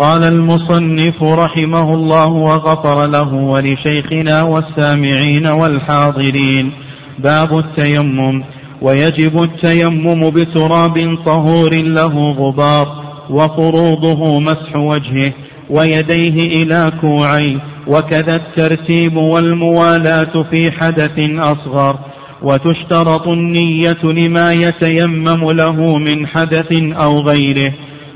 قال 0.00 0.24
المصنف 0.24 1.22
رحمه 1.22 1.94
الله 1.94 2.26
وغفر 2.26 3.06
له 3.06 3.34
ولشيخنا 3.34 4.42
والسامعين 4.42 5.48
والحاضرين. 5.48 6.72
باب 7.18 7.58
التيمم. 7.58 8.42
ويجب 8.82 9.42
التيمم 9.42 10.30
بتراب 10.30 11.18
طهور 11.26 11.74
له 11.74 12.30
غبار 12.30 12.88
وفروضه 13.30 14.40
مسح 14.40 14.76
وجهه 14.76 15.32
ويديه 15.70 16.62
إلى 16.62 16.92
كوعيه 17.00 17.58
وكذا 17.86 18.36
الترتيب 18.36 19.16
والموالاة 19.16 20.42
في 20.50 20.70
حدث 20.70 21.30
أصغر. 21.38 21.98
وتشترط 22.42 23.28
النية 23.28 24.02
لما 24.04 24.52
يتيمم 24.52 25.50
له 25.50 25.96
من 25.96 26.26
حدث 26.26 26.82
أو 26.82 27.20
غيره. 27.20 27.72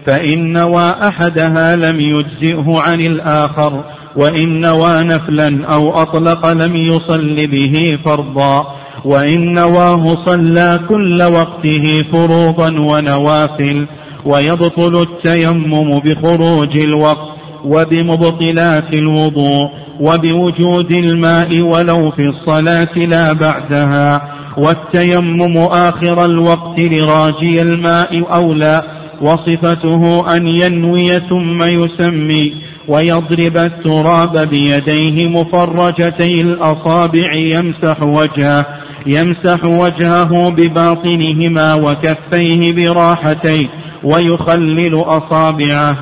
فإن 0.06 0.52
نوى 0.52 0.90
أحدها 0.90 1.76
لم 1.76 2.00
يجزئه 2.00 2.80
عن 2.80 3.00
الآخر 3.00 3.84
وإن 4.16 4.60
نوى 4.60 5.02
نفلا 5.02 5.66
أو 5.74 6.02
أطلق 6.02 6.46
لم 6.52 6.76
يصل 6.76 7.46
به 7.46 7.98
فرضا 8.04 8.66
وإن 9.04 9.52
نواه 9.52 10.24
صلى 10.26 10.80
كل 10.88 11.22
وقته 11.22 12.04
فروضا 12.12 12.80
ونوافل 12.80 13.86
ويبطل 14.24 15.02
التيمم 15.02 16.00
بخروج 16.00 16.78
الوقت 16.78 17.34
وبمبطلات 17.64 18.94
الوضوء 18.94 19.70
وبوجود 20.00 20.92
الماء 20.92 21.60
ولو 21.60 22.10
في 22.10 22.22
الصلاة 22.22 22.98
لا 22.98 23.32
بعدها 23.32 24.22
والتيمم 24.58 25.58
آخر 25.58 26.24
الوقت 26.24 26.80
لراجي 26.80 27.62
الماء 27.62 28.34
أولى 28.34 28.82
وصفته 29.20 30.34
أن 30.36 30.46
ينوي 30.46 31.06
ثم 31.06 31.62
يسمي 31.62 32.54
ويضرب 32.88 33.56
التراب 33.56 34.48
بيديه 34.48 35.28
مفرجتي 35.28 36.40
الأصابع 36.40 37.32
يمسح 37.34 38.02
وجهه 38.02 38.66
يمسح 39.06 39.64
وجهه 39.64 40.50
بباطنهما 40.50 41.74
وكفيه 41.74 42.74
براحتيه 42.74 43.68
ويخلل 44.04 44.94
أصابعه. 44.94 45.96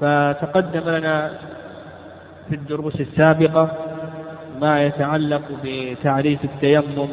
فتقدم 0.00 0.88
لنا 0.90 1.30
في 2.48 2.54
الدروس 2.54 3.00
السابقة 3.00 3.70
ما 4.60 4.82
يتعلق 4.82 5.42
بتعريف 5.64 6.44
التيمم 6.44 7.08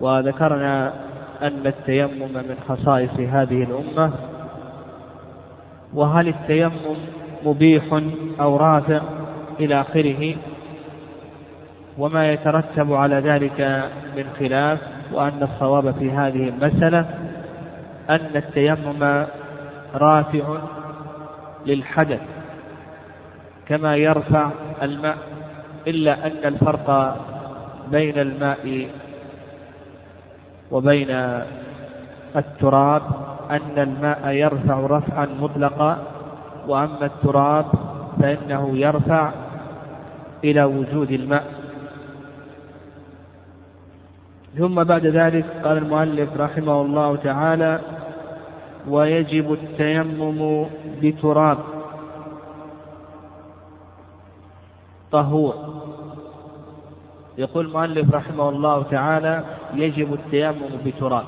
وذكرنا 0.00 0.92
أن 1.42 1.66
التيمم 1.66 2.32
من 2.32 2.56
خصائص 2.68 3.20
هذه 3.20 3.62
الأمة؟ 3.62 4.12
وهل 5.94 6.28
التيمم 6.28 6.96
مبيح 7.44 7.84
أو 8.40 8.56
رافع 8.56 9.00
إلى 9.60 9.80
آخره؟ 9.80 10.34
وما 11.98 12.32
يترتب 12.32 12.92
على 12.92 13.16
ذلك 13.16 13.90
من 14.16 14.24
خلاف 14.38 14.78
وأن 15.12 15.42
الصواب 15.42 15.94
في 15.94 16.10
هذه 16.10 16.48
المسألة 16.48 17.06
أن 18.10 18.30
التيمم 18.36 19.26
رافع 19.94 20.58
للحدث 21.66 22.20
كما 23.68 23.96
يرفع 23.96 24.50
الماء 24.82 25.18
إلا 25.86 26.26
أن 26.26 26.44
الفرق 26.44 27.16
بين 27.90 28.18
الماء 28.18 28.88
وبين 30.70 31.10
التراب 32.36 33.02
أن 33.50 33.78
الماء 33.78 34.28
يرفع 34.28 34.80
رفعا 34.80 35.26
مطلقا 35.40 35.98
وأما 36.68 37.04
التراب 37.06 37.66
فإنه 38.20 38.78
يرفع 38.78 39.32
إلى 40.44 40.64
وجود 40.64 41.10
الماء. 41.10 41.44
ثم 44.58 44.84
بعد 44.84 45.06
ذلك 45.06 45.44
قال 45.64 45.78
المؤلف 45.78 46.36
رحمه 46.36 46.80
الله 46.82 47.16
تعالى 47.16 47.80
ويجب 48.88 49.52
التيمم 49.52 50.66
بتراب 51.02 51.58
طهور. 55.12 55.54
يقول 57.38 57.66
المؤلف 57.66 58.14
رحمه 58.14 58.48
الله 58.48 58.82
تعالى 58.82 59.44
يجب 59.74 60.14
التيمم 60.14 60.80
بتراب. 60.84 61.26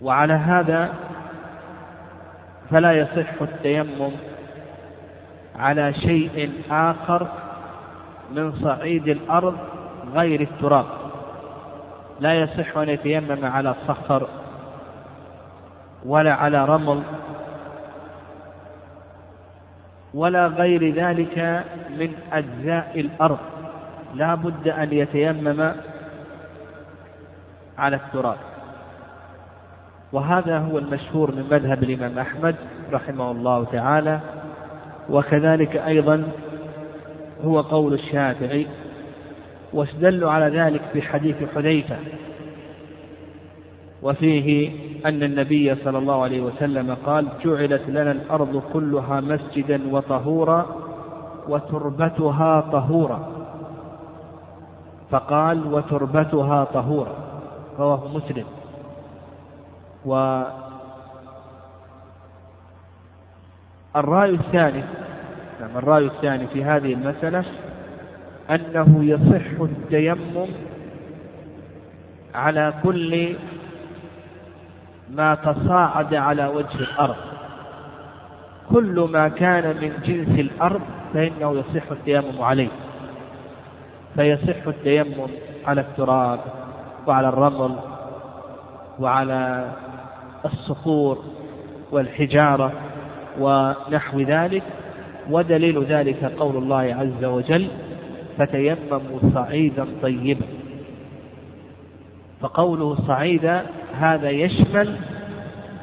وعلى 0.00 0.32
هذا 0.32 0.94
فلا 2.70 2.92
يصح 2.92 3.42
التيمم 3.42 4.10
على 5.56 5.94
شيء 5.94 6.52
آخر 6.70 7.28
من 8.34 8.52
صعيد 8.52 9.08
الأرض 9.08 9.56
غير 10.14 10.40
التراب. 10.40 10.86
لا 12.20 12.34
يصح 12.34 12.76
أن 12.76 12.88
يتيمم 12.88 13.44
على 13.44 13.74
صخر 13.88 14.28
ولا 16.06 16.34
على 16.34 16.64
رمل 16.64 17.02
ولا 20.14 20.46
غير 20.46 20.94
ذلك 20.94 21.64
من 21.90 22.12
أجزاء 22.32 23.00
الأرض. 23.00 23.53
لا 24.14 24.34
بد 24.34 24.68
أن 24.68 24.92
يتيمم 24.92 25.72
على 27.78 27.96
التراب. 27.96 28.36
وهذا 30.12 30.58
هو 30.58 30.78
المشهور 30.78 31.30
من 31.32 31.44
مذهب 31.50 31.82
الإمام 31.82 32.18
أحمد 32.18 32.56
رحمه 32.92 33.30
الله 33.30 33.64
تعالى 33.64 34.20
وكذلك 35.10 35.76
أيضا 35.76 36.28
هو 37.44 37.60
قول 37.60 37.94
الشافعي 37.94 38.66
واستدلوا 39.72 40.30
على 40.30 40.58
ذلك 40.60 40.82
بحديث 40.94 41.36
حذيفة 41.54 41.96
وفيه 44.02 44.70
أن 45.06 45.22
النبي 45.22 45.74
صلى 45.74 45.98
الله 45.98 46.22
عليه 46.22 46.40
وسلم 46.40 46.96
قال 47.06 47.28
جعلت 47.44 47.82
لنا 47.88 48.12
الأرض 48.12 48.62
كلها 48.72 49.20
مسجدا 49.20 49.80
وطهورا 49.90 50.66
وتربتها 51.48 52.60
طهورا. 52.60 53.33
فقال 55.10 55.74
وتربتها 55.74 56.64
طهورا. 56.64 57.16
رواه 57.78 58.08
مسلم. 58.14 58.44
والرأي 63.94 64.30
الثاني 64.30 64.84
نعم 65.60 65.76
الرأي 65.76 66.06
الثاني 66.06 66.46
في 66.46 66.64
هذه 66.64 66.92
المسألة 66.92 67.44
أنه 68.50 69.04
يصح 69.04 69.60
التيمم 69.60 70.48
على 72.34 72.74
كل 72.82 73.36
ما 75.10 75.34
تصاعد 75.34 76.14
على 76.14 76.46
وجه 76.46 76.74
الأرض. 76.80 77.16
كل 78.70 79.08
ما 79.12 79.28
كان 79.28 79.76
من 79.76 79.92
جنس 80.04 80.38
الأرض 80.38 80.80
فإنه 81.14 81.52
يصح 81.52 81.90
التيمم 81.90 82.42
عليه. 82.42 82.68
فيصح 84.16 84.66
التيمم 84.66 85.28
على 85.66 85.80
التراب 85.80 86.40
وعلى 87.06 87.28
الرمل 87.28 87.76
وعلى 88.98 89.72
الصخور 90.44 91.24
والحجارة 91.92 92.72
ونحو 93.40 94.20
ذلك 94.20 94.62
ودليل 95.30 95.84
ذلك 95.84 96.24
قول 96.24 96.56
الله 96.56 96.96
عز 97.00 97.24
وجل 97.24 97.68
فتيمموا 98.38 99.18
صعيدا 99.34 99.86
طيبا 100.02 100.46
فقوله 102.40 102.96
صعيدا 103.06 103.62
هذا 103.94 104.30
يشمل 104.30 104.96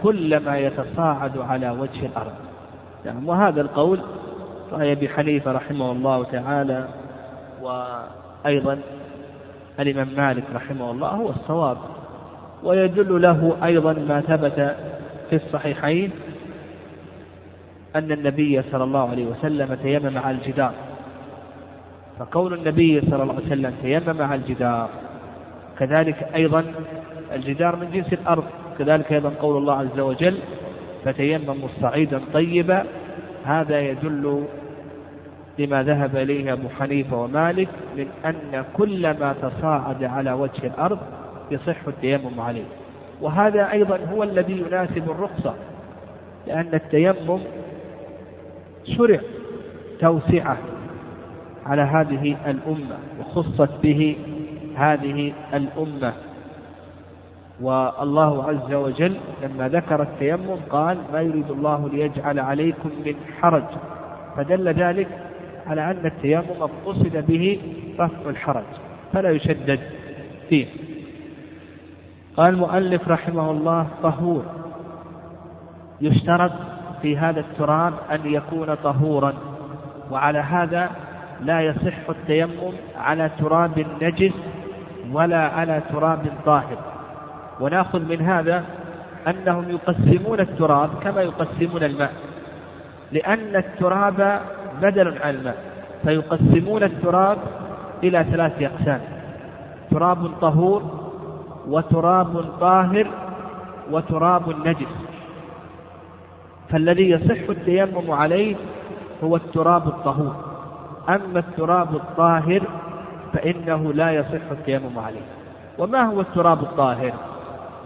كل 0.04 0.40
ما 0.46 0.58
يتصاعد 0.58 1.38
على 1.38 1.70
وجه 1.70 2.06
الأرض. 2.06 2.34
نعم 3.06 3.30
وهذا 3.30 3.62
القول 3.62 4.00
رأي 4.72 4.92
أبي 4.92 5.10
حنيفة 5.10 5.52
رحمه 5.52 5.92
الله 5.92 6.24
تعالى 6.24 6.88
وأيضا 8.46 8.80
الإمام 9.80 10.08
مالك 10.18 10.44
رحمه 10.54 10.92
الله 10.92 11.08
هو 11.08 11.30
الصواب 11.30 11.78
ويدل 12.64 13.22
له 13.22 13.58
أيضا 13.64 13.94
ما 13.94 14.22
ثبت 14.22 14.76
في 15.30 15.36
الصحيحين 15.36 16.12
أن 17.96 18.12
النبي 18.12 18.62
صلى 18.72 18.84
الله 18.84 19.10
عليه 19.10 19.26
وسلم 19.26 19.74
تيمم 19.74 20.18
على 20.18 20.38
الجدار. 20.38 20.74
فكون 22.20 22.54
النبي 22.54 23.02
صلى 23.02 23.24
الله 23.24 23.36
عليه 23.36 23.46
وسلم 23.46 23.74
تيمم 23.82 24.22
على 24.22 24.42
الجدار 24.42 24.90
كذلك 25.80 26.30
أيضا 26.36 26.64
الجدار 27.34 27.76
من 27.76 27.92
جنس 27.92 28.14
الأرض 28.14 28.44
كذلك 28.80 29.14
أيضا 29.14 29.30
قول 29.42 29.58
الله 29.58 29.74
عز 29.74 30.00
وجل 30.00 30.38
فتيمموا 31.06 31.70
صعيدا 31.82 32.22
طيبا 32.34 32.84
هذا 33.46 33.80
يدل 33.80 34.46
لما 35.60 35.84
ذهب 35.84 36.16
إليه 36.16 36.54
أبو 36.54 36.70
حنيفة 36.80 37.18
ومالك 37.18 37.70
من 37.98 38.08
أن 38.26 38.66
كل 38.74 39.02
ما 39.20 39.36
تصاعد 39.42 40.04
على 40.04 40.32
وجه 40.34 40.68
الأرض 40.68 41.00
يصح 41.52 41.88
التيمم 41.88 42.40
عليه. 42.40 42.64
وهذا 43.22 43.72
أيضا 43.72 44.00
هو 44.14 44.24
الذي 44.24 44.64
يناسب 44.68 45.12
الرخصة 45.12 45.54
لأن 46.48 46.70
التيمم 46.74 47.40
شرع 48.84 49.20
توسعة 50.00 50.58
على 51.66 51.82
هذه 51.82 52.38
الأمة 52.48 52.98
وخصت 53.20 53.70
به 53.84 54.16
هذه 54.76 55.34
الأمة. 55.54 56.14
والله 57.62 58.44
عز 58.50 58.74
وجل 58.74 59.18
لما 59.44 59.70
ذكر 59.70 60.02
التيمم 60.02 60.58
قال 60.70 60.98
ما 61.14 61.22
يريد 61.22 61.52
الله 61.52 61.90
ليجعل 61.94 62.40
عليكم 62.40 62.90
من 63.06 63.16
حرج. 63.42 63.64
فدل 64.38 64.70
ذلك 64.70 65.08
على 65.68 65.92
أن 65.92 66.06
التيمم 66.06 66.70
قصد 66.86 67.26
به 67.28 67.60
رفع 68.00 68.30
الحرج 68.30 68.64
فلا 69.14 69.30
يشدد 69.30 69.80
فيه. 70.50 70.66
قال 72.38 72.54
المؤلف 72.54 73.08
رحمه 73.08 73.52
الله 73.52 73.88
طهور. 74.04 74.46
يشترط 76.02 76.52
في 77.02 77.18
هذا 77.18 77.40
التراب 77.40 77.94
أن 78.12 78.20
يكون 78.26 78.76
طهورا 78.76 79.34
وعلى 80.12 80.40
هذا 80.40 80.92
لا 81.42 81.62
يصح 81.62 82.10
التيمم 82.10 82.74
على 82.98 83.32
تراب 83.40 83.86
نجس 84.02 84.34
ولا 85.12 85.48
على 85.48 85.82
تراب 85.92 86.26
طاهر. 86.46 86.78
ونأخذ 87.60 88.00
من 88.00 88.22
هذا 88.22 88.64
أنهم 89.28 89.70
يقسمون 89.70 90.40
التراب 90.40 90.90
كما 91.04 91.22
يقسمون 91.22 91.84
الماء 91.84 92.14
لأن 93.12 93.56
التراب 93.56 94.42
بدل 94.82 95.18
عن 95.22 95.36
الماء. 95.36 95.58
فيقسمون 96.04 96.84
التراب 96.84 97.38
إلى 98.04 98.26
ثلاث 98.32 98.62
أقسام 98.62 99.02
تراب 99.92 100.28
طهور 100.42 100.84
وتراب 101.68 102.46
طاهر 102.60 103.08
وتراب 103.92 104.68
نجس. 104.68 104.96
فالذي 106.70 107.10
يصح 107.10 107.50
التيمم 107.50 108.12
عليه 108.12 108.56
هو 109.24 109.36
التراب 109.36 109.88
الطهور. 109.88 110.36
أما 111.10 111.40
التراب 111.40 111.96
الطاهر 111.96 112.62
فإنه 113.34 113.94
لا 113.94 114.12
يصح 114.12 114.52
التيمم 114.52 115.00
عليه. 115.00 115.22
وما 115.78 116.04
هو 116.04 116.22
التراب 116.22 116.62
الطاهر؟ 116.62 117.12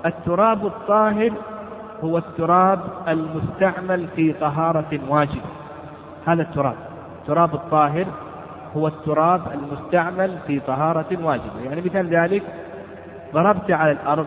التراب 0.05 0.65
الطاهر 0.65 1.31
هو 2.03 2.17
التراب 2.17 2.79
المستعمل 3.07 4.07
في 4.15 4.33
طهارة 4.33 4.99
واجبة. 5.09 5.64
هذا 6.25 6.41
التراب. 6.41 6.75
التراب 7.21 7.53
الطاهر 7.53 8.05
هو 8.77 8.87
التراب 8.87 9.41
المستعمل 9.53 10.37
في 10.47 10.59
طهارة 10.59 11.23
واجبة. 11.23 11.61
يعني 11.65 11.81
مثال 11.81 12.07
ذلك 12.07 12.43
ضربت 13.33 13.71
على 13.71 13.91
الأرض 13.91 14.25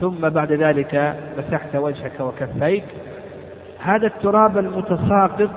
ثم 0.00 0.28
بعد 0.28 0.52
ذلك 0.52 1.16
مسحت 1.38 1.76
وجهك 1.76 2.20
وكفيك. 2.20 2.84
هذا 3.80 4.06
التراب 4.06 4.58
المتساقط 4.58 5.50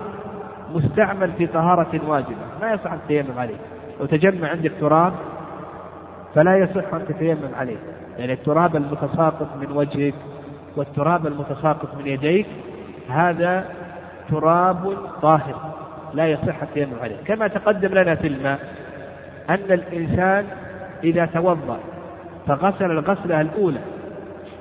مستعمل 0.73 1.31
في 1.31 1.47
طهارة 1.47 2.01
واجبة. 2.07 2.35
ما 2.61 2.71
يصح 2.73 2.91
التيمم 2.91 3.39
عليه. 3.39 3.57
لو 3.99 4.05
تجمع 4.05 4.49
عندك 4.49 4.71
تراب 4.79 5.13
فلا 6.35 6.57
يصح 6.57 6.93
أن 6.93 7.05
تتيمم 7.07 7.55
عليه. 7.55 7.77
يعني 8.17 8.33
التراب 8.33 8.75
المتساقط 8.75 9.47
من 9.61 9.71
وجهك 9.71 10.13
والتراب 10.75 11.27
المتساقط 11.27 11.95
من 11.99 12.07
يديك 12.07 12.45
هذا 13.09 13.65
تراب 14.29 14.97
طاهر. 15.21 15.73
لا 16.13 16.27
يصح 16.27 16.61
التيمم 16.61 16.93
عليه 17.01 17.15
كما 17.25 17.47
تقدم 17.47 17.93
لنا 17.93 18.15
في 18.15 18.27
الماء 18.27 18.59
أن 19.49 19.71
الإنسان 19.71 20.45
إذا 21.03 21.25
توضأ 21.25 21.79
فغسل 22.47 22.91
الغسلة 22.91 23.41
الأولى 23.41 23.79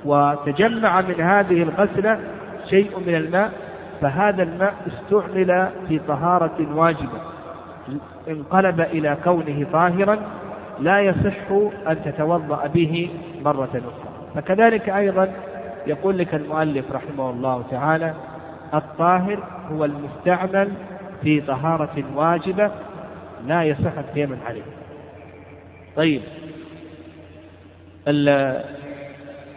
وتجمع 0.05 1.01
من 1.01 1.21
هذه 1.21 1.63
الغسلة 1.63 2.19
شيء 2.69 2.99
من 3.07 3.15
الماء 3.15 3.51
فهذا 4.01 4.43
الماء 4.43 4.73
استعمل 4.87 5.69
في 5.87 5.99
طهارة 5.99 6.75
واجبة. 6.75 7.21
انقلب 8.27 8.81
إلى 8.81 9.17
كونه 9.23 9.67
طاهرا 9.73 10.17
لا 10.79 10.99
يصح 10.99 11.51
أن 11.87 11.97
تتوضأ 12.05 12.67
به 12.67 13.09
مرة 13.45 13.69
أخرى. 13.73 14.11
فكذلك 14.35 14.89
أيضا 14.89 15.31
يقول 15.87 16.17
لك 16.17 16.35
المؤلف 16.35 16.91
رحمه 16.91 17.29
الله 17.29 17.63
تعالى 17.71 18.13
الطاهر 18.73 19.39
هو 19.71 19.85
المستعمل 19.85 20.71
في 21.23 21.41
طهارة 21.41 22.03
واجبة 22.15 22.71
لا 23.47 23.63
يصح 23.63 23.97
التيمم 23.97 24.37
عليه 24.45 24.61
طيب 25.95 26.21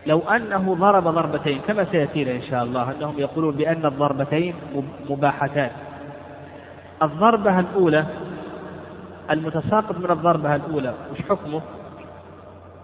لو 0.06 0.18
أنه 0.18 0.74
ضرب 0.74 1.04
ضربتين 1.04 1.58
كما 1.58 1.84
سيأتينا 1.84 2.32
إن 2.32 2.42
شاء 2.42 2.64
الله 2.64 2.90
أنهم 2.90 3.18
يقولون 3.18 3.54
بأن 3.54 3.86
الضربتين 3.86 4.54
مباحتان 5.10 5.70
الضربة 7.02 7.60
الأولى 7.60 8.06
المتساقط 9.30 9.98
من 9.98 10.10
الضربة 10.10 10.54
الأولى 10.54 10.94
وش 11.12 11.22
حكمه؟ 11.22 11.60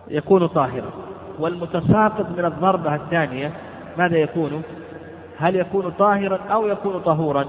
يكون 0.08 0.46
طاهرا 0.46 0.90
والمتساقط 1.38 2.26
من 2.38 2.44
الضربة 2.44 2.94
الثانية 2.94 3.50
ماذا 3.98 4.16
يكون؟ 4.16 4.62
هل 5.38 5.56
يكون 5.56 5.90
طاهرا 5.90 6.38
أو 6.50 6.66
يكون 6.66 7.00
طهورا؟ 7.00 7.44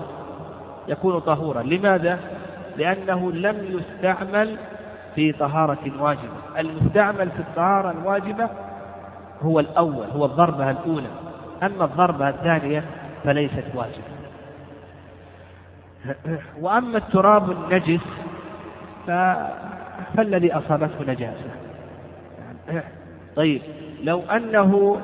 يكون 0.88 1.20
طهورا. 1.20 1.62
لماذا؟ 1.64 2.20
لأنه 2.78 3.32
لم 3.32 3.80
يستعمل 3.80 4.58
في 5.16 5.32
طهارة 5.32 5.92
واجبة. 6.00 6.60
المستعمل 6.60 7.30
في 7.32 7.40
الطهارة 7.40 7.92
الواجبة 7.92 8.50
هو 9.42 9.60
الأول 9.60 10.06
هو 10.16 10.26
الضربة 10.26 10.72
الأولى. 10.72 11.08
أما 11.64 11.86
الضربة 11.86 12.30
الثانية 12.30 12.84
فليست 13.24 13.66
واجبة. 13.76 14.16
وأما 16.62 16.98
التراب 16.98 17.52
النجس 17.52 18.06
فالذي 20.18 20.54
أصابته 20.54 21.12
نجاسة. 21.12 21.50
طيب 23.36 23.62
لو 24.04 24.22
أنه 24.22 25.02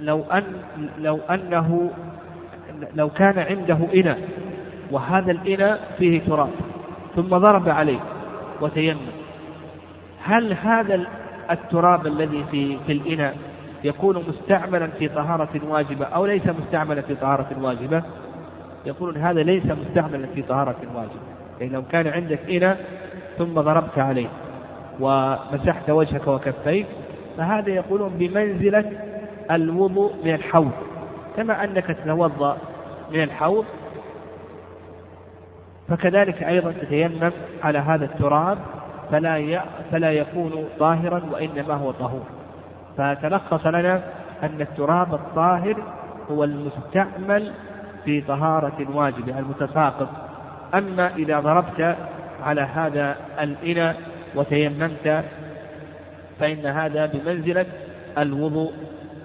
لو 0.00 0.22
أن 0.22 0.44
لو 0.98 1.18
أنه 1.30 1.90
لو 2.94 3.10
كان 3.10 3.38
عنده 3.38 3.78
إناء 3.94 4.18
وهذا 4.90 5.30
الإناء 5.32 5.94
فيه 5.98 6.20
تراب 6.20 6.50
ثم 7.16 7.28
ضرب 7.28 7.68
عليه 7.68 8.00
وتيمم 8.60 9.00
هل 10.22 10.52
هذا 10.52 11.00
التراب 11.50 12.06
الذي 12.06 12.44
في 12.50 12.78
في 12.86 12.92
الإناء 12.92 13.36
يكون 13.84 14.24
مستعملا 14.28 14.86
في 14.86 15.08
طهارة 15.08 15.60
واجبة 15.68 16.04
أو 16.04 16.26
ليس 16.26 16.46
مستعملا 16.46 17.00
في 17.00 17.14
طهارة 17.14 17.46
واجبة؟ 17.60 18.02
يقولون 18.86 19.16
هذا 19.16 19.42
ليس 19.42 19.66
مستعملا 19.66 20.26
في 20.34 20.42
طهارة 20.42 20.76
واجبة، 20.94 21.20
يعني 21.60 21.72
لو 21.72 21.82
كان 21.82 22.06
عندك 22.06 22.50
إناء 22.50 22.84
ثم 23.38 23.54
ضربت 23.54 23.98
عليه 23.98 24.26
ومسحت 25.00 25.90
وجهك 25.90 26.26
وكفيك 26.26 26.86
فهذا 27.36 27.70
يقولون 27.70 28.12
بمنزلة 28.18 28.90
الوضوء 29.50 30.12
من 30.24 30.34
الحوض 30.34 30.72
كما 31.36 31.64
أنك 31.64 31.86
تتوضأ 31.86 32.58
من 33.12 33.22
الحوض 33.22 33.64
فكذلك 35.88 36.42
أيضا 36.42 36.72
تتيمم 36.72 37.30
على 37.62 37.78
هذا 37.78 38.04
التراب 38.04 38.58
فلا 39.10 39.60
فلا 39.92 40.12
يكون 40.12 40.64
طاهرا 40.78 41.22
وإنما 41.32 41.74
هو 41.74 41.90
طهور. 41.90 42.24
فتلخص 42.98 43.66
لنا 43.66 44.02
أن 44.42 44.60
التراب 44.60 45.14
الطاهر 45.14 45.76
هو 46.30 46.44
المستعمل 46.44 47.52
في 48.04 48.20
طهارة 48.20 48.86
واجبة 48.94 49.38
المتساقط. 49.38 50.08
أما 50.74 51.14
إذا 51.16 51.40
ضربت 51.40 51.96
على 52.42 52.60
هذا 52.60 53.16
الإناء 53.40 53.96
وتيممت 54.34 55.24
فإن 56.40 56.66
هذا 56.66 57.06
بمنزلة 57.06 57.66
الوضوء 58.18 58.72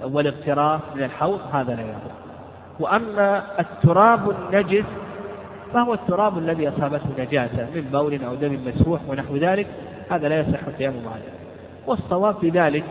والاغتراف 0.03 0.81
من 0.95 1.03
الحوض 1.03 1.39
هذا 1.53 1.75
لا 1.75 1.81
يضر. 1.81 2.11
وأما 2.79 3.43
التراب 3.59 4.29
النجس 4.29 4.85
فهو 5.73 5.93
التراب 5.93 6.37
الذي 6.37 6.69
أصابته 6.69 7.05
نجاسة 7.19 7.67
من 7.75 7.81
بول 7.91 8.23
أو 8.23 8.35
دم 8.35 8.59
مسفوح 8.65 9.01
ونحو 9.07 9.37
ذلك 9.37 9.67
هذا 10.11 10.29
لا 10.29 10.39
يصح 10.39 10.67
التيمم 10.67 11.07
عليه 11.07 11.31
والصواب 11.87 12.35
في 12.35 12.49
ذلك 12.49 12.83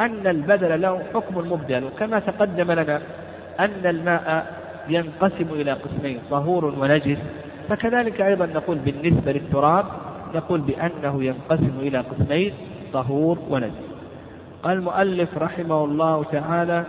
أن 0.00 0.26
البدل 0.26 0.82
له 0.82 1.02
حكم 1.14 1.52
مبدل 1.52 1.84
وكما 1.84 2.18
تقدم 2.18 2.72
لنا 2.72 3.00
أن 3.60 3.80
الماء 3.84 4.56
ينقسم 4.88 5.48
إلى 5.52 5.72
قسمين 5.72 6.18
طهور 6.30 6.64
ونجس. 6.64 7.18
فكذلك 7.68 8.20
أيضا 8.20 8.46
نقول 8.46 8.78
بالنسبة 8.78 9.32
للتراب 9.32 9.84
نقول 10.34 10.60
بأنه 10.60 11.24
ينقسم 11.24 11.72
إلى 11.80 11.98
قسمين 11.98 12.52
طهور 12.92 13.38
ونجس. 13.50 13.91
المؤلف 14.66 15.38
رحمه 15.38 15.84
الله 15.84 16.24
تعالى 16.24 16.84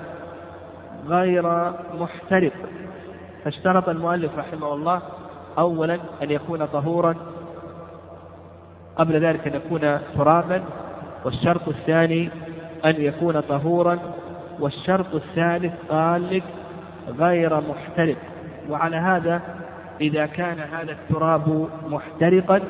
غير 1.07 1.73
محترق. 1.99 2.53
فاشترط 3.43 3.89
المؤلف 3.89 4.31
رحمه 4.37 4.73
الله 4.73 5.01
أولا 5.57 5.93
أن 6.23 6.31
يكون 6.31 6.65
طهورا 6.65 7.15
قبل 8.95 9.25
ذلك 9.25 9.47
أن 9.47 9.55
يكون 9.55 9.99
ترابا 10.17 10.63
والشرط 11.25 11.67
الثاني 11.67 12.29
أن 12.85 12.95
يكون 12.97 13.39
طهورا 13.39 13.99
والشرط 14.59 15.15
الثالث 15.15 15.73
قال 15.89 16.35
لك 16.35 16.43
غير 17.19 17.61
محترق. 17.61 18.17
وعلى 18.69 18.95
هذا 18.97 19.41
إذا 20.01 20.25
كان 20.25 20.59
هذا 20.59 20.91
التراب 20.91 21.67
محترقا 21.89 22.61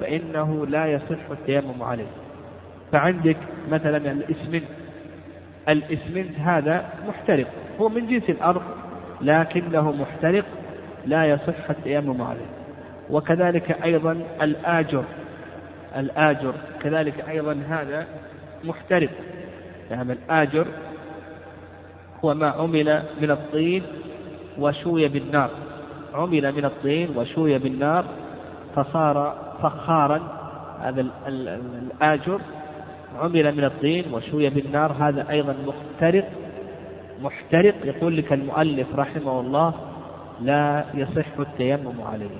فإنه 0.00 0.66
لا 0.66 0.86
يصح 0.86 1.30
التيمم 1.30 1.82
عليه. 1.82 2.25
فعندك 2.92 3.36
مثلا 3.70 3.96
الإسمنت. 3.96 4.64
الإسمنت 5.68 6.38
هذا 6.38 6.84
محترق. 7.08 7.46
هو 7.80 7.88
من 7.88 8.06
جنس 8.06 8.30
الأرض 8.30 8.62
لكنه 9.20 9.92
محترق 9.92 10.44
لا 11.06 11.24
يصح 11.24 11.70
التيمم 11.70 12.22
عليه. 12.22 12.50
وكذلك 13.10 13.84
أيضا 13.84 14.22
الآجر. 14.42 15.04
الآجر 15.96 16.54
كذلك 16.82 17.28
أيضا 17.28 17.62
هذا 17.68 18.06
محترق. 18.64 19.10
نعم 19.90 20.10
الآجر 20.10 20.66
هو 22.24 22.34
ما 22.34 22.46
عمل 22.46 23.02
من 23.20 23.30
الطين 23.30 23.82
وشوي 24.58 25.08
بالنار. 25.08 25.50
عمل 26.14 26.52
من 26.52 26.64
الطين 26.64 27.16
وشوي 27.16 27.58
بالنار 27.58 28.04
فصار 28.76 29.36
فخارا. 29.62 30.20
هذا 30.82 31.06
الآجر 31.26 32.40
عمل 33.16 33.56
من 33.56 33.64
الطين 33.64 34.14
وشوي 34.14 34.50
بالنار 34.50 34.92
هذا 34.92 35.30
أيضا 35.30 35.56
محترق 35.66 36.28
محترق 37.22 37.74
يقول 37.84 38.16
لك 38.16 38.32
المؤلف 38.32 38.86
رحمه 38.96 39.40
الله 39.40 39.74
لا 40.40 40.84
يصح 40.94 41.38
التيمم 41.38 42.02
عليه. 42.12 42.30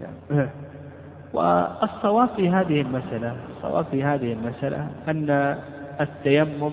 يعني 0.00 0.48
والصواب 1.32 2.28
في 2.36 2.48
هذه 2.48 2.80
المسألة 2.80 3.36
الصواب 3.56 3.84
في 3.90 4.04
هذه 4.04 4.32
المسألة 4.32 4.88
أن 5.08 5.56
التيمم 6.00 6.70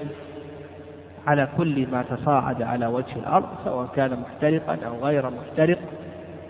على 1.28 1.48
كل 1.58 1.88
ما 1.92 2.04
تصاعد 2.04 2.62
على 2.62 2.86
وجه 2.86 3.16
الأرض 3.16 3.46
سواء 3.66 3.88
كان 3.96 4.20
محترقا 4.20 4.78
أو 4.88 5.06
غير 5.06 5.30
محترق 5.30 5.78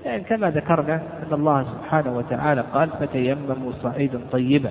يعني 0.05 0.23
كما 0.23 0.49
ذكرنا 0.49 0.95
أن 0.95 1.33
الله 1.33 1.63
سبحانه 1.63 2.17
وتعالى 2.17 2.63
قال 2.73 2.89
فتيمموا 2.89 3.71
صعيدا 3.83 4.19
طيبا. 4.31 4.69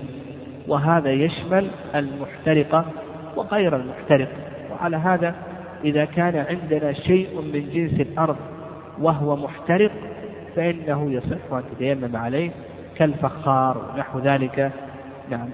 وهذا 0.69 1.11
يشمل 1.11 1.71
المحترقة 1.95 2.85
وغير 3.37 3.77
المحترق. 3.77 4.29
وعلى 4.73 4.97
هذا 4.97 5.35
إذا 5.85 6.05
كان 6.05 6.37
عندنا 6.37 6.93
شيء 6.93 7.41
من 7.41 7.71
جنس 7.71 8.01
الأرض 8.01 8.37
وهو 9.01 9.37
محترق 9.37 9.91
فإنه 10.57 11.11
يصح 11.11 11.53
أن 11.53 11.63
تتيمم 11.75 12.17
عليه 12.17 12.51
كالفخار 12.97 13.79
ونحو 13.95 14.19
ذلك. 14.19 14.73
نعم. 15.31 15.49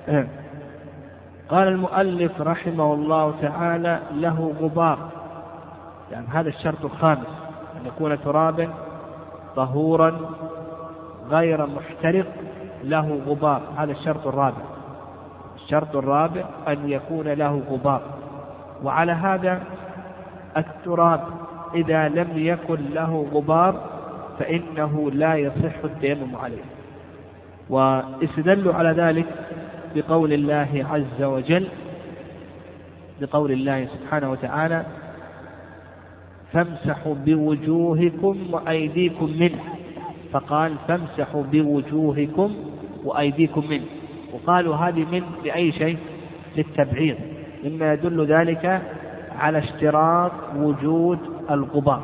قال 1.49 1.69
المؤلف 1.69 2.40
رحمه 2.40 2.95
الله 2.95 3.35
تعالى 3.43 4.00
له 4.14 4.55
غبار. 4.61 4.99
يعني 6.12 6.26
هذا 6.26 6.49
الشرط 6.49 6.85
الخامس 6.85 7.26
أن 7.81 7.87
يكون 7.87 8.23
ترابا 8.23 8.69
طهورا 9.57 10.21
غير 11.31 11.67
محترق 11.67 12.26
له 12.85 13.21
غبار. 13.26 13.62
هذا 13.76 13.93
الشرط 13.93 14.26
الرابع. 14.26 14.70
الشرط 15.71 15.97
الرابع 15.97 16.45
أن 16.69 16.91
يكون 16.91 17.29
له 17.29 17.62
غبار. 17.71 18.03
وعلى 18.85 19.12
هذا 19.12 19.62
التراب 20.57 21.21
إذا 21.75 22.09
لم 22.09 22.29
يكن 22.35 22.79
له 22.95 23.27
غبار 23.33 23.81
فإنه 24.39 25.11
لا 25.11 25.35
يصح 25.35 25.85
التيمم 25.85 26.37
عليه. 26.37 26.65
واستدلوا 27.69 28.75
على 28.75 28.91
ذلك 28.91 29.27
بقول 29.95 30.33
الله 30.33 30.87
عز 30.91 31.23
وجل 31.23 31.69
بقول 33.21 33.53
الله 33.53 33.87
سبحانه 33.87 34.31
وتعالى 34.31 34.85
فامسحوا 36.53 37.15
بوجوهكم 37.15 38.37
وأيديكم 38.53 39.31
منه. 39.41 39.61
فقال 40.33 40.75
فامسحوا 40.89 41.43
بوجوهكم 41.43 42.55
وأيديكم 43.05 43.65
منه. 43.71 43.87
وقالوا 44.33 44.77
هذه 44.77 45.05
من 45.05 45.23
لأي 45.45 45.73
شيء؟ 45.73 45.99
للتبعيض. 46.57 47.17
مما 47.65 47.93
يدل 47.93 48.27
ذلك 48.27 48.83
على 49.39 49.59
اشتراط 49.59 50.33
وجود 50.57 51.19
الغبار. 51.51 52.03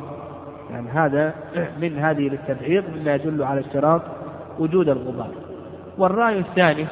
يعني 0.71 0.89
هذا 0.89 1.33
من 1.81 1.99
هذه 1.99 2.29
للتبعيض 2.29 2.83
مما 2.95 3.15
يدل 3.15 3.43
على 3.43 3.59
اشتراط 3.59 4.01
وجود 4.59 4.89
الغبار. 4.89 5.31
والرأي 5.97 6.39
الثاني 6.39 6.85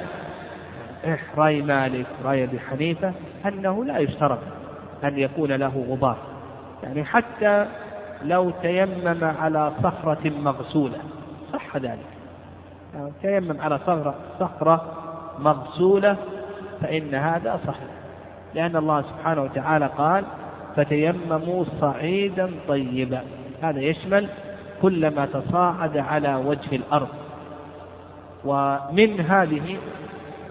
رأي 1.38 1.62
مالك 1.62 2.06
رأي 2.26 2.44
أبي 2.44 2.60
حنيفة 2.60 3.14
أنه 3.46 3.86
لا 3.86 3.98
يشترط 3.98 4.40
أن 5.04 5.20
يكون 5.20 5.52
له 5.52 5.86
غبار. 5.90 6.18
يعني 6.84 7.04
حتى 7.04 7.66
لو 8.24 8.50
تيمم 8.62 9.24
على 9.24 9.72
صخرة 9.84 10.30
مغسولة 10.30 10.98
صح 11.54 11.78
ذلك. 11.78 12.00
يعني 12.94 13.12
تيمم 13.22 13.62
على 13.62 13.78
صخرة 13.78 14.16
صخرة 14.40 15.05
مغسولة 15.40 16.18
فإن 16.82 17.16
هذا 17.16 17.60
صحيح. 17.68 17.90
لأن 18.54 18.76
الله 18.76 19.02
سبحانه 19.02 19.42
وتعالى 19.42 19.90
قال 19.98 20.24
فتيمموا 20.76 21.64
صعيدا 21.82 22.52
طيبا. 22.68 23.22
هذا 23.62 23.80
يشمل 23.80 24.28
كل 24.82 25.16
ما 25.16 25.26
تصاعد 25.26 25.98
على 25.98 26.36
وجه 26.36 26.76
الأرض. 26.76 27.08
ومن 28.46 29.20
هذه 29.20 29.78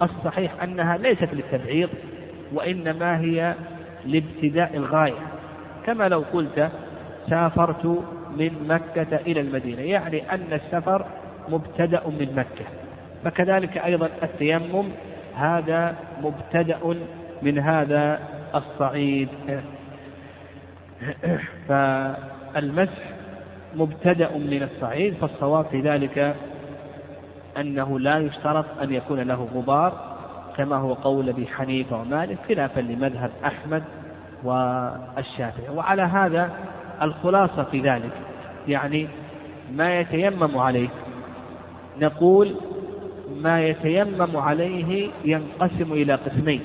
الصحيح 0.01 0.63
أنها 0.63 0.97
ليست 0.97 1.29
للتبعيض 1.33 1.89
وإنما 2.53 3.19
هي 3.19 3.55
لابتداء 4.05 4.77
الغاية. 4.77 5.21
كما 5.85 6.09
لو 6.09 6.23
قلت 6.33 6.69
سافرت 7.29 7.85
من 8.37 8.51
مكة 8.69 9.15
إلى 9.15 9.41
المدينة. 9.41 9.81
يعني 9.81 10.31
أن 10.31 10.53
السفر 10.53 11.05
مبتدأ 11.49 12.01
من 12.07 12.35
مكة. 12.35 12.65
فكذلك 13.25 13.77
أيضا 13.77 14.09
التيمم 14.23 14.89
هذا 15.35 15.95
مبتدأ 16.23 16.79
من 17.41 17.59
هذا 17.59 18.19
الصعيد. 18.55 19.29
فالمسح 21.67 23.03
مبتدأ 23.75 24.31
من 24.37 24.63
الصعيد 24.63 25.13
فالصواب 25.13 25.65
في 25.65 25.81
ذلك 25.81 26.35
أنه 27.57 27.99
لا 27.99 28.17
يشترط 28.17 28.65
أن 28.81 28.93
يكون 28.93 29.19
له 29.19 29.47
غبار 29.55 30.15
كما 30.57 30.75
هو 30.75 30.93
قول 30.93 31.29
أبي 31.29 31.47
حنيفة 31.47 32.01
ومالك 32.01 32.37
خلافا 32.47 32.79
لمذهب 32.79 33.31
أحمد 33.45 33.83
والشافعي. 34.43 35.69
وعلى 35.75 36.01
هذا 36.01 36.51
الخلاصة 37.01 37.63
في 37.63 37.81
ذلك 37.81 38.11
يعني 38.67 39.07
ما 39.71 39.99
يتيمم 39.99 40.57
عليه. 40.57 40.89
نقول 42.01 42.55
ما 43.41 43.61
يتيمم 43.61 44.37
عليه 44.37 45.09
ينقسم 45.25 45.93
إلى 45.93 46.13
قسمين. 46.13 46.61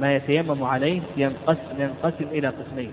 ما 0.00 0.14
يتيمم 0.14 0.64
عليه 0.64 1.00
ينقسم, 1.16 1.76
ينقسم 1.78 2.24
إلى 2.32 2.48
قسمين. 2.48 2.90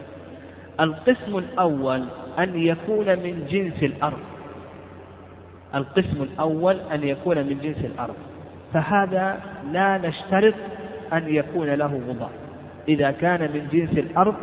القسم 0.79 1.37
الأول 1.37 2.05
أن 2.39 2.59
يكون 2.59 3.05
من 3.05 3.47
جنس 3.49 3.83
الأرض. 3.83 4.19
القسم 5.75 6.21
الأول 6.21 6.75
أن 6.93 7.03
يكون 7.03 7.37
من 7.37 7.59
جنس 7.63 7.85
الأرض. 7.85 8.15
فهذا 8.73 9.39
لا 9.71 9.97
نشترط 9.97 10.53
أن 11.13 11.35
يكون 11.35 11.69
له 11.69 12.01
غبار 12.09 12.29
إذا 12.87 13.11
كان 13.11 13.41
من 13.41 13.67
جنس 13.71 13.97
الأرض 13.97 14.35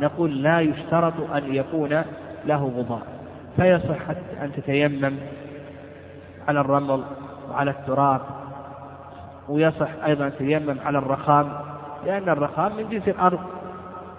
نقول 0.00 0.42
لا 0.42 0.60
يشترط 0.60 1.30
أن 1.34 1.54
يكون 1.54 2.02
له 2.46 2.72
غبار 2.76 3.02
فيصح 3.56 4.08
أن 4.42 4.50
تتيمم 4.56 5.16
على 6.48 6.60
الرمل 6.60 7.02
وعلى 7.52 7.70
التراب 7.70 8.20
ويصح 9.48 9.88
أيضا 10.06 10.26
أن 10.26 10.32
تتيمم 10.32 10.76
على 10.84 10.98
الرخام 10.98 11.52
لأن 12.06 12.28
الرخام 12.28 12.76
من 12.76 12.88
جنس 12.88 13.08
الأرض 13.08 13.40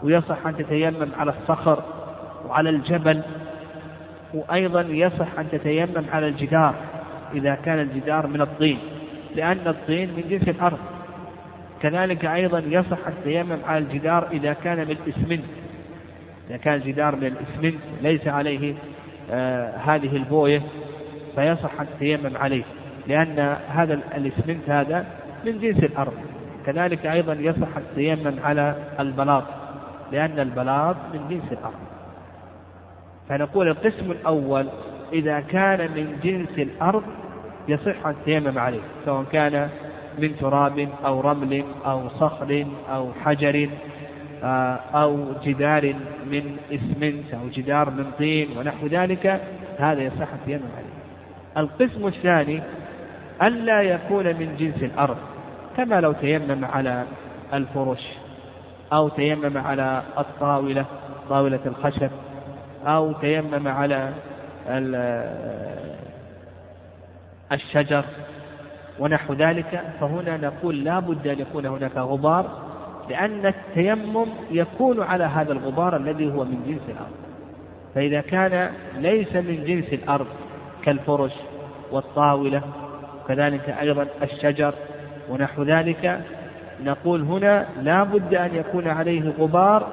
ويصح 0.04 0.48
أن 0.48 0.58
تتيمم 0.58 1.10
على 1.18 1.32
الصخر 1.32 1.84
وعلى 2.48 2.70
الجبل 2.70 3.22
وأيضا 4.34 4.82
يصح 4.82 5.40
أن 5.40 5.50
تتيمم 5.52 6.06
على 6.12 6.28
الجدار 6.28 6.75
إذا 7.34 7.56
كان 7.56 7.80
الجدار 7.80 8.28
من 8.28 8.42
الطين 8.42 8.80
لأن 9.36 9.68
الطين 9.68 10.10
من 10.10 10.24
جنس 10.30 10.50
الأرض. 10.50 10.80
كذلك 11.82 12.25
أيضا 12.25 12.60
يصح 12.60 13.08
التيمم 13.08 13.58
على 13.66 13.78
الجدار 13.78 14.28
إذا 14.32 14.54
كان 14.54 14.78
من 14.78 14.92
الإسمنت 14.92 15.44
إذا 16.50 16.58
كان 16.58 16.74
الجدار 16.74 17.16
من 17.16 17.25
الإسمنت 17.25 17.82
ليس 18.02 18.28
عليه 18.28 18.75
آه 19.32 19.78
هذه 19.78 20.16
البوية 20.16 20.62
فيصح 21.36 21.82
التيمم 21.82 22.38
عليه. 22.38 22.63
لأن 23.07 23.57
هذا 23.69 23.93
الإسمنت 23.93 24.69
هذا 24.69 25.05
من 25.45 25.60
جنس 25.60 25.83
الأرض. 25.83 26.13
كذلك 26.65 27.05
أيضا 27.05 27.33
يصح 27.33 27.77
التيمم 27.77 28.39
على 28.43 28.75
البلاط 29.00 29.43
لأن 30.12 30.39
البلاط 30.39 30.95
من 31.13 31.27
جنس 31.29 31.51
الأرض. 31.51 31.79
فنقول 33.29 33.67
القسم 33.67 34.12
الأول 34.12 34.67
إذا 35.13 35.39
كان 35.39 35.91
من 35.91 36.19
جنس 36.24 36.60
الأرض 36.60 37.03
يصح 37.67 38.07
التيمم 38.07 38.60
عليه 38.60 38.81
سواء 39.05 39.24
كان 39.31 39.69
من 40.19 40.36
تراب 40.36 40.89
أو 41.05 41.22
رمل 41.22 41.63
أو 41.86 42.10
صخر 42.10 42.65
أو 42.89 43.13
حجر 43.25 43.69
آه، 44.43 44.79
أو 44.93 45.25
جدار 45.43 45.93
من 46.31 46.57
إسمنت 46.72 47.33
أو 47.33 47.50
جدار 47.53 47.89
من 47.89 48.12
طين 48.17 48.57
ونحو 48.57 48.88
ذلك 48.88 49.41
هذا 49.77 50.01
يصح 50.01 50.33
التيمم 50.33 50.69
عليه. 50.77 50.93
القسم 51.57 52.07
الثاني 52.07 52.62
ألا 53.42 53.82
يكون 53.82 54.25
من 54.25 54.56
جنس 54.60 54.84
الأرض 54.84 55.18
كما 55.78 56.02
لو 56.02 56.12
تيمم 56.12 56.66
على 56.66 57.04
الفرش 57.54 58.08
أو 58.94 59.10
تيمم 59.10 59.58
على 59.58 60.02
الطاولة 60.18 60.86
طاولة 61.30 61.60
الخشب 61.66 62.10
أو 62.86 63.12
تيمم 63.12 63.68
على 63.68 64.13
الشجر 67.52 68.06
ونحو 69.00 69.34
ذلك 69.34 69.84
فهنا 70.00 70.38
نقول 70.38 70.84
لا 70.84 71.00
بد 71.00 71.28
أن 71.28 71.40
يكون 71.40 71.66
هناك 71.66 71.98
غبار 71.98 72.63
لأن 73.10 73.46
التيمم 73.46 74.28
يكون 74.52 75.02
على 75.02 75.24
هذا 75.24 75.52
الغبار 75.52 75.96
الذي 75.96 76.34
هو 76.34 76.44
من 76.44 76.63
جنس 76.68 76.90
الأرض. 76.90 77.16
فإذا 77.96 78.22
كان 78.22 78.72
ليس 78.98 79.36
من 79.36 79.63
جنس 79.66 79.94
الأرض 79.94 80.28
كالفرش 80.84 81.34
والطاولة 81.92 82.62
وكذلك 83.24 83.70
أيضا 83.70 84.08
الشجر 84.24 84.74
ونحو 85.30 85.63
ذلك. 85.63 86.22
نقول 86.84 87.22
هنا 87.22 87.68
لا 87.82 88.03
بد 88.03 88.34
أن 88.34 88.56
يكون 88.56 88.88
عليه 88.88 89.34
غبار 89.39 89.88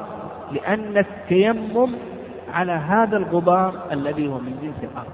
لأن 0.52 0.98
التيمم 0.98 1.90
على 2.52 2.72
هذا 2.72 3.16
الغبار 3.16 3.74
الذي 3.92 4.28
هو 4.28 4.38
من 4.38 4.58
جنس 4.62 4.90
الأرض. 4.90 5.12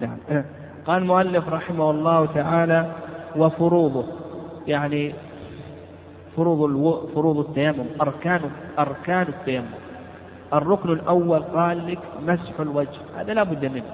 نعم. 0.00 0.44
قال 0.86 1.02
المؤلف 1.02 1.48
رحمه 1.48 1.90
الله 1.90 2.26
تعالى 2.26 2.92
وفروضه. 3.36 4.04
يعني 4.66 5.14
فروض 6.36 6.62
ألو... 6.62 7.06
فروض 7.14 7.38
التيمم 7.38 7.86
أركان 8.00 8.40
أركان 8.78 9.26
التيمم. 9.28 9.66
الركن 10.52 10.92
الأول 10.92 11.42
قال 11.42 11.86
لك 11.86 11.98
مسح 12.26 12.60
الوجه 12.60 13.00
هذا 13.16 13.34
لا 13.34 13.42
بد 13.42 13.64
منه. 13.64 13.92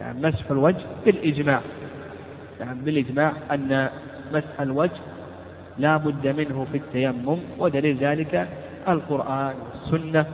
يعني 0.00 0.26
مسح 0.26 0.50
الوجه 0.50 0.84
بالإجماع. 1.04 1.60
يعني 2.60 2.78
بالإجماع 2.84 3.32
أن 3.52 3.88
مسح 4.32 4.60
الوجه 4.60 5.00
لا 5.78 5.96
بد 5.96 6.26
منه 6.28 6.66
في 6.72 6.78
التيمم 6.78 7.38
ودليل 7.58 7.96
ذلك 7.96 8.48
القرآن 8.88 9.54
والسنة. 9.72 10.26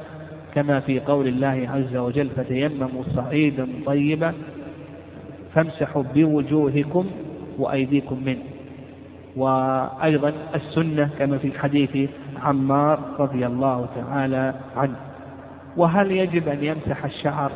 كما 0.54 0.80
في 0.80 1.00
قول 1.00 1.28
الله 1.28 1.68
عز 1.74 1.96
وجل 1.96 2.28
فتيمموا 2.36 3.02
صعيدا 3.16 3.68
طيبا 3.86 4.34
فامسحوا 5.54 6.02
بوجوهكم 6.14 7.06
وأيديكم 7.58 8.22
منه. 8.24 8.42
وأيضا 9.36 10.32
السنة 10.54 11.10
كما 11.18 11.38
في 11.38 11.58
حديث 11.58 12.10
عمار 12.42 12.98
رضي 13.18 13.46
الله 13.46 13.88
تعالى 13.96 14.54
عنه. 14.76 14.96
وهل 15.76 16.10
يجب 16.10 16.48
أن 16.48 16.64
يمسح 16.64 17.04
الشعر 17.04 17.52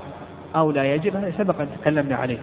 أو 0.57 0.71
لا 0.71 0.95
يجب؟ 0.95 1.17
هذا 1.17 1.33
سبق 1.39 1.61
أن 1.61 1.69
تكلمنا 1.81 2.17
عليه. 2.17 2.39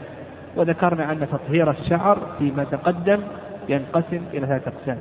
وذكرنا 0.55 1.11
أن 1.11 1.27
تطهير 1.31 1.71
الشعر 1.71 2.17
فيما 2.39 2.63
تقدم 2.63 3.19
ينقسم 3.69 4.21
إلى 4.33 4.47
ثلاثة 4.47 4.71
أقسام. 4.71 4.97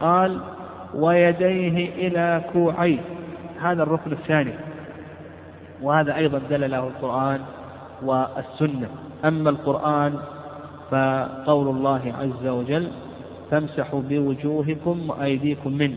قال 0.00 0.40
ويديه 0.94 2.08
إلى 2.08 2.42
كوعيه 2.52 2.98
هذا 3.62 3.82
الركن 3.82 4.12
الثاني. 4.12 4.52
وهذا 5.82 6.16
أيضا 6.16 6.40
دل 6.50 6.70
له 6.70 6.86
القرآن 6.86 7.40
والسنة. 8.02 8.88
أما 9.24 9.50
القرآن 9.50 10.14
فقول 10.90 11.68
الله 11.68 12.14
عز 12.20 12.46
وجل 12.46 12.88
فامسحوا 13.50 14.02
بوجوهكم 14.08 15.10
وأيديكم 15.10 15.72
منه. 15.72 15.96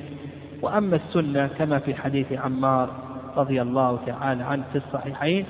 وأما 0.62 0.96
السنة 0.96 1.48
كما 1.48 1.80
في 1.80 1.96
حديث 1.96 2.34
عمار 2.34 2.89
رضي 3.38 3.62
الله 3.62 4.00
تعالى 4.06 4.44
عنه 4.44 4.63
في 4.72 4.77
الصحيحين 4.77 5.46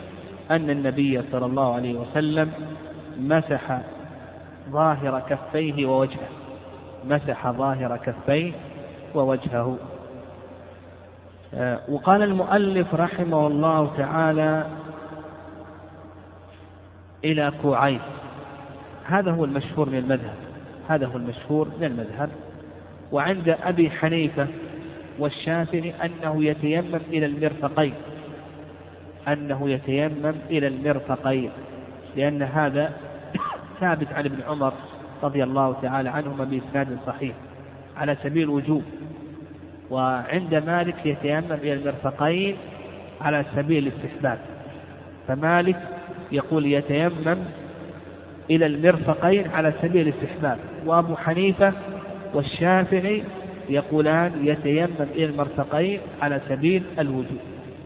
أن 0.51 0.70
النبي 0.70 1.22
صلى 1.32 1.46
الله 1.46 1.74
عليه 1.74 2.00
وسلم 2.00 2.51
مسح 3.20 3.80
ظاهر 4.70 5.24
كفيه 5.30 5.86
ووجهه. 5.86 6.30
مسح 7.06 7.52
ظاهر 7.52 7.98
كفيه 7.98 8.52
ووجهه. 9.16 9.78
آه، 11.54 11.80
وقال 11.90 12.24
المؤلف 12.24 12.96
رحمه 12.96 13.48
الله 13.48 13.92
تعالى 13.98 14.66
إلى 17.26 17.52
كوعين. 17.62 18.00
هذا 19.06 19.32
هو 19.32 19.46
المشهور 19.46 19.90
من 19.90 19.98
المذهب. 19.98 20.36
هذا 20.90 21.06
هو 21.08 21.18
المشهور 21.18 21.68
من 21.80 21.84
المذهب. 21.84 22.30
وعند 23.12 23.50
أبي 23.64 23.92
حنيفة 23.92 24.48
والشافعي 25.20 25.94
أنه 26.06 26.44
يتيمم 26.44 27.00
إلى 27.10 27.26
المرفقين. 27.26 27.94
أنه 29.28 29.70
يتيمم 29.70 30.36
إلى 30.50 30.68
المرفقين. 30.68 31.52
لأن 32.16 32.42
هذا 32.44 32.94
ثابت 33.80 34.08
عن 34.14 34.26
ابن 34.26 34.42
عمر 34.48 34.74
رضي 35.24 35.44
الله 35.44 35.76
تعالى 35.82 36.10
عنهما 36.10 36.44
بإسناد 36.44 36.98
صحيح 37.08 37.36
على 37.98 38.18
سبيل 38.24 38.44
الوجوب. 38.44 38.84
وعند 39.90 40.56
مالك 40.56 41.06
يتيمم 41.06 41.52
إلى 41.52 41.74
المرفقين 41.74 42.56
على 43.22 43.46
سبيل 43.56 43.88
الاستحباب. 43.88 44.40
فمالك 45.28 45.80
يقول 46.32 46.66
يتيمم 46.66 47.38
إلى 48.50 48.66
المرفقين 48.66 49.48
على 49.52 49.74
سبيل 49.82 50.08
الاستحباب. 50.08 50.58
وأبو 50.86 51.16
حنيفة 51.16 51.74
والشافعي 52.34 53.24
يقولان 53.70 54.32
يتيمم 54.48 55.08
إلى 55.16 55.26
المرفقين 55.26 56.00
على 56.22 56.42
سبيل 56.50 56.84
الوجوب 57.00 57.40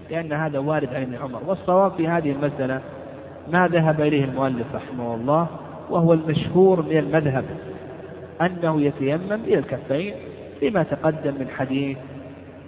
لأن 0.10 0.34
هذا 0.34 0.60
وارد 0.60 0.94
عن 0.94 1.02
ابن 1.02 1.16
عمر. 1.16 1.42
والصواب 1.46 1.92
في 1.92 2.08
هذه 2.08 2.32
المسألة 2.32 2.82
ما 3.52 3.68
ذهب 3.68 4.02
إليه 4.02 4.26
المؤلف 4.26 4.76
رحمه 4.76 5.16
الله 5.16 5.48
وهو 5.90 6.14
المشهور 6.14 6.82
من 6.82 6.98
المذهب 6.98 7.46
أنه 8.42 8.82
يتيمم 8.82 9.32
إلى 9.32 9.60
الكفين 9.60 10.14
لما 10.62 10.84
تقدم 10.84 11.34
من 11.40 11.48
حديث 11.58 11.98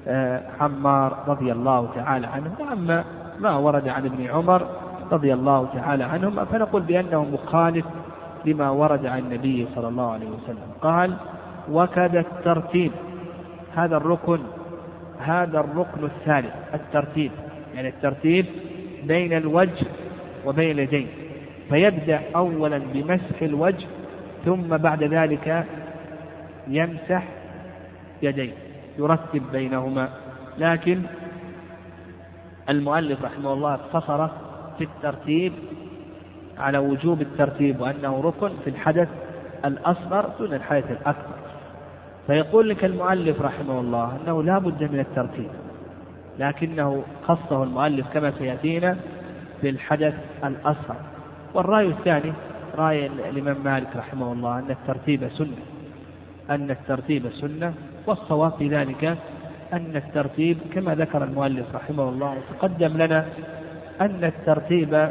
آه، 0.07 0.41
عمار 0.59 1.23
رضي 1.27 1.51
الله 1.51 1.89
تعالى 1.95 2.27
عنه. 2.27 2.51
وأما 2.59 3.03
ما 3.39 3.55
ورد 3.55 3.87
عن 3.87 4.05
ابن 4.05 4.27
عمر 4.27 4.67
رضي 5.11 5.33
الله 5.33 5.67
تعالى 5.73 6.03
عنهما 6.03 6.45
فنقول 6.45 6.81
بأنه 6.81 7.25
مخالف 7.25 7.85
لما 8.45 8.69
ورد 8.69 9.05
عن 9.05 9.19
النبي 9.19 9.67
صلى 9.75 9.87
الله 9.87 10.11
عليه 10.11 10.27
وسلم. 10.27 10.67
قال 10.81 11.13
وكذا 11.71 12.19
الترتيب. 12.19 12.91
هذا 13.75 13.97
الركن 13.97 14.39
هذا 15.19 15.59
الركن 15.59 16.03
الثالث 16.03 16.53
الترتيب. 16.73 17.31
يعني 17.75 17.89
الترتيب 17.89 18.45
بين 19.03 19.33
الوجه 19.33 19.85
وبين 20.45 20.71
اليدين. 20.71 21.07
فيبدأ 21.69 22.21
أولا 22.35 22.77
بمسح 22.77 23.41
الوجه 23.41 23.87
ثم 24.45 24.77
بعد 24.77 25.03
ذلك 25.03 25.65
يمسح 26.67 27.23
يديه 28.21 28.51
يرتب 28.99 29.43
بينهما. 29.51 30.09
لكن 30.57 31.01
المؤلف 32.69 33.23
رحمه 33.23 33.53
الله 33.53 33.73
اقتصر 33.73 34.27
في 34.77 34.83
الترتيب 34.83 35.53
على 36.57 36.77
وجوب 36.77 37.21
الترتيب 37.21 37.81
وأنه 37.81 38.21
ركن 38.21 38.49
في 38.63 38.69
الحدث 38.69 39.09
الأصغر 39.65 40.29
دون 40.39 40.53
الحدث 40.53 40.91
الأكبر. 40.91 41.35
فيقول 42.27 42.69
لك 42.69 42.85
المؤلف 42.85 43.41
رحمه 43.41 43.79
الله 43.79 44.17
أنه 44.23 44.43
لا 44.43 44.57
بد 44.57 44.83
من 44.83 44.99
الترتيب 44.99 45.49
لكنه 46.39 47.03
خصه 47.27 47.63
المؤلف 47.63 48.13
كما 48.13 48.31
سيأتينا 48.31 48.97
في 49.61 49.69
الحدث 49.69 50.13
الأصغر. 50.43 50.95
والرأي 51.53 51.87
الثاني 51.87 52.33
رأي 52.75 53.05
الإمام 53.05 53.57
مالك 53.63 53.95
رحمه 53.95 54.33
الله 54.33 54.59
أن 54.59 54.71
الترتيب 54.71 55.29
سنة. 55.29 55.57
أن 56.49 56.71
الترتيب 56.71 57.29
سنة 57.29 57.73
والصواب 58.07 58.51
في 58.51 58.67
ذلك 58.67 59.17
أن 59.73 59.95
الترتيب 59.95 60.57
كما 60.73 60.95
ذكر 60.95 61.23
المؤلف 61.23 61.75
رحمه 61.75 62.09
الله 62.09 62.37
تقدم 62.59 62.97
لنا 62.97 63.25
أن 64.01 64.23
الترتيب 64.23 65.09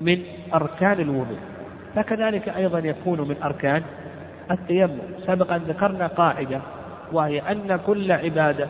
من 0.00 0.22
أركان 0.54 1.00
الوضوء. 1.00 1.38
فكذلك 1.94 2.48
أيضا 2.48 2.78
يكون 2.78 3.20
من 3.20 3.36
أركان 3.42 3.82
التيمم. 4.50 4.98
أن 5.28 5.62
ذكرنا 5.68 6.06
قاعدة 6.06 6.60
وهي 7.12 7.38
أن 7.38 7.80
كل 7.86 8.12
عبادة 8.12 8.66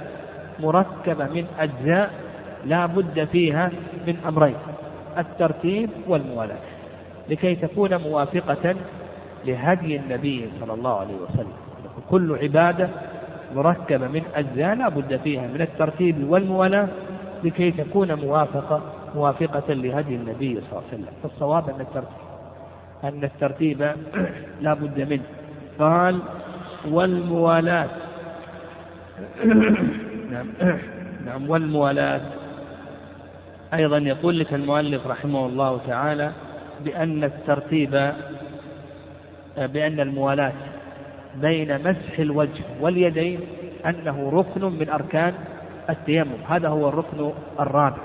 مركبة 0.60 1.24
من 1.24 1.46
أجزاء 1.58 2.10
لا 2.66 2.86
بد 2.86 3.24
فيها 3.32 3.70
من 4.06 4.16
أمرين 4.28 4.54
الترتيب 5.18 5.90
والموالاة. 6.08 6.56
لكي 7.28 7.54
تكون 7.54 7.96
موافقة 7.96 8.74
لهدي 9.46 9.96
النبي 9.96 10.48
صلى 10.60 10.74
الله 10.74 11.00
عليه 11.00 11.14
وسلم. 11.14 11.52
كل 12.10 12.38
عبادة 12.42 12.88
مركبة 13.54 14.08
من 14.08 14.22
أجزاء 14.34 14.74
لا 14.74 14.88
بد 14.88 15.20
فيها 15.24 15.42
من 15.46 15.60
الترتيب 15.60 16.30
والموالاة. 16.30 16.88
لكي 17.44 17.70
تكون 17.70 18.14
موافقة 18.14 18.82
موافقة 19.14 19.74
لهدي 19.74 20.14
النبي 20.14 20.54
صلى 20.60 20.70
الله 20.72 20.82
عليه 20.92 21.02
وسلم. 21.02 21.12
فالصواب 21.22 21.68
أن 21.68 21.80
الترتيب 21.80 22.18
أن 23.04 23.24
الترتيب 23.24 23.92
لا 24.64 24.74
بد 24.74 25.00
منه. 25.10 25.22
قال 25.78 26.18
والموالاة. 26.90 27.88
نعم. 30.32 30.46
نعم 31.26 31.50
والموالاة. 31.50 32.20
أيضا 33.74 33.98
يقول 33.98 34.38
لك 34.38 34.54
المؤلف 34.54 35.06
رحمه 35.06 35.46
الله 35.46 35.80
تعالى 35.86 36.32
بأن 36.84 37.24
الترتيب 37.24 38.12
بأن 39.56 40.00
الموالاة 40.00 40.52
بين 41.36 41.78
مسح 41.78 42.18
الوجه 42.18 42.64
واليدين 42.80 43.40
أنه 43.86 44.30
ركن 44.30 44.64
من 44.64 44.88
أركان 44.90 45.34
التيمم 45.90 46.44
هذا 46.48 46.68
هو 46.68 46.88
الركن 46.88 47.32
الرابع. 47.60 48.02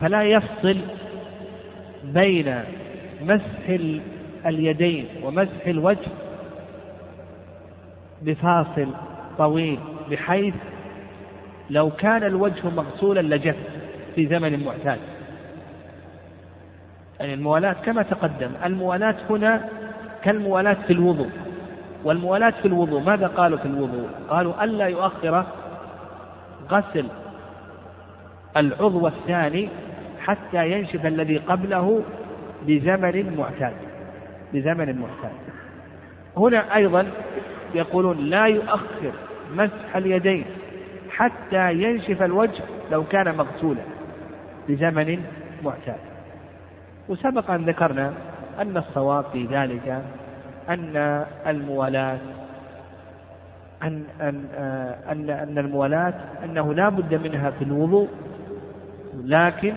فلا 0.00 0.22
يفصل 0.22 0.76
بين 2.04 2.60
مسح 3.22 3.80
اليدين 4.46 5.06
ومسح 5.22 5.66
الوجه 5.66 6.10
بفاصل 8.22 8.88
طويل 9.38 9.78
بحيث 10.10 10.54
لو 11.70 11.90
كان 11.90 12.22
الوجه 12.22 12.68
مغسولا 12.76 13.36
لجف. 13.36 13.56
في 14.14 14.26
زمن 14.26 14.64
معتاد 14.64 14.98
يعني 17.20 17.34
الموالاة 17.34 17.72
كما 17.72 18.02
تقدم 18.02 18.50
الموالاة 18.64 19.16
هنا 19.30 19.68
كالموالاة 20.24 20.76
في 20.86 20.92
الوضوء. 20.92 21.30
والموالاة 22.04 22.50
في 22.50 22.68
الوضوء 22.68 23.00
ماذا 23.00 23.26
قالوا 23.26 23.58
في 23.58 23.66
الوضوء؟ 23.66 24.08
قالوا 24.30 24.64
ألا 24.64 24.86
يؤخر 24.86 25.46
غسل 26.70 27.06
العضو 28.56 29.06
الثاني 29.06 29.68
حتى 30.20 30.70
ينشف 30.70 31.06
الذي 31.06 31.36
قبله 31.36 32.02
بزمن 32.66 33.36
معتاد. 33.36 33.74
بزمن 34.52 34.98
معتاد. 34.98 35.32
هنا 36.36 36.76
أيضا 36.76 37.06
يقولون 37.74 38.16
لا 38.18 38.46
يؤخر 38.46 39.12
مسح 39.54 39.96
اليدين 39.96 40.44
حتى 41.10 41.72
ينشف 41.72 42.22
الوجه 42.22 42.62
لو 42.90 43.04
كان 43.04 43.36
مغسولا. 43.36 43.80
بزمن 44.68 45.24
معتاد. 45.64 46.00
وسبق 47.08 47.50
أن 47.50 47.64
ذكرنا 47.64 48.12
أن 48.60 48.76
الصواب 48.76 49.24
في 49.32 49.46
ذلك 49.46 50.02
أن 50.68 51.24
الموالاة 51.46 52.18
أن 53.82 54.04
أن 54.20 54.44
أن 55.10 55.30
أن 55.30 55.58
الموالاة 55.58 56.14
أنه 56.44 56.74
لا 56.74 56.88
بد 56.88 57.14
منها 57.14 57.50
في 57.50 57.64
الوضوء 57.64 58.08
لكن 59.24 59.74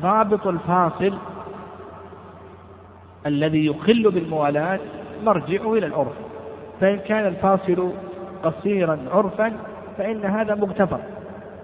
ضابط 0.00 0.46
الفاصل 0.46 1.18
الذي 3.26 3.66
يخل 3.66 4.10
بالموالاة 4.10 4.78
مرجعه 5.24 5.74
إلى 5.74 5.86
العرف. 5.86 6.12
فإن 6.80 6.98
كان 6.98 7.26
الفاصل 7.26 7.92
قصيرا 8.42 8.98
عرفا 9.12 9.52
فإن 9.98 10.24
هذا 10.24 10.54
مغتفر 10.54 11.00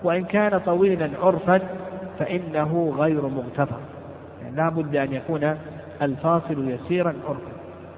وإن 0.05 0.25
كان 0.25 0.59
طويلا 0.59 1.11
عرفا 1.23 1.61
فإنه 2.19 2.95
غير 2.99 3.23
مغتفر. 3.29 3.81
يعني 4.43 4.57
لا 4.57 4.69
بد 4.69 4.97
أن 4.97 5.13
يكون 5.13 5.57
الفاصل 6.03 6.71
يسيرا 6.71 7.15
عرفا 7.29 7.53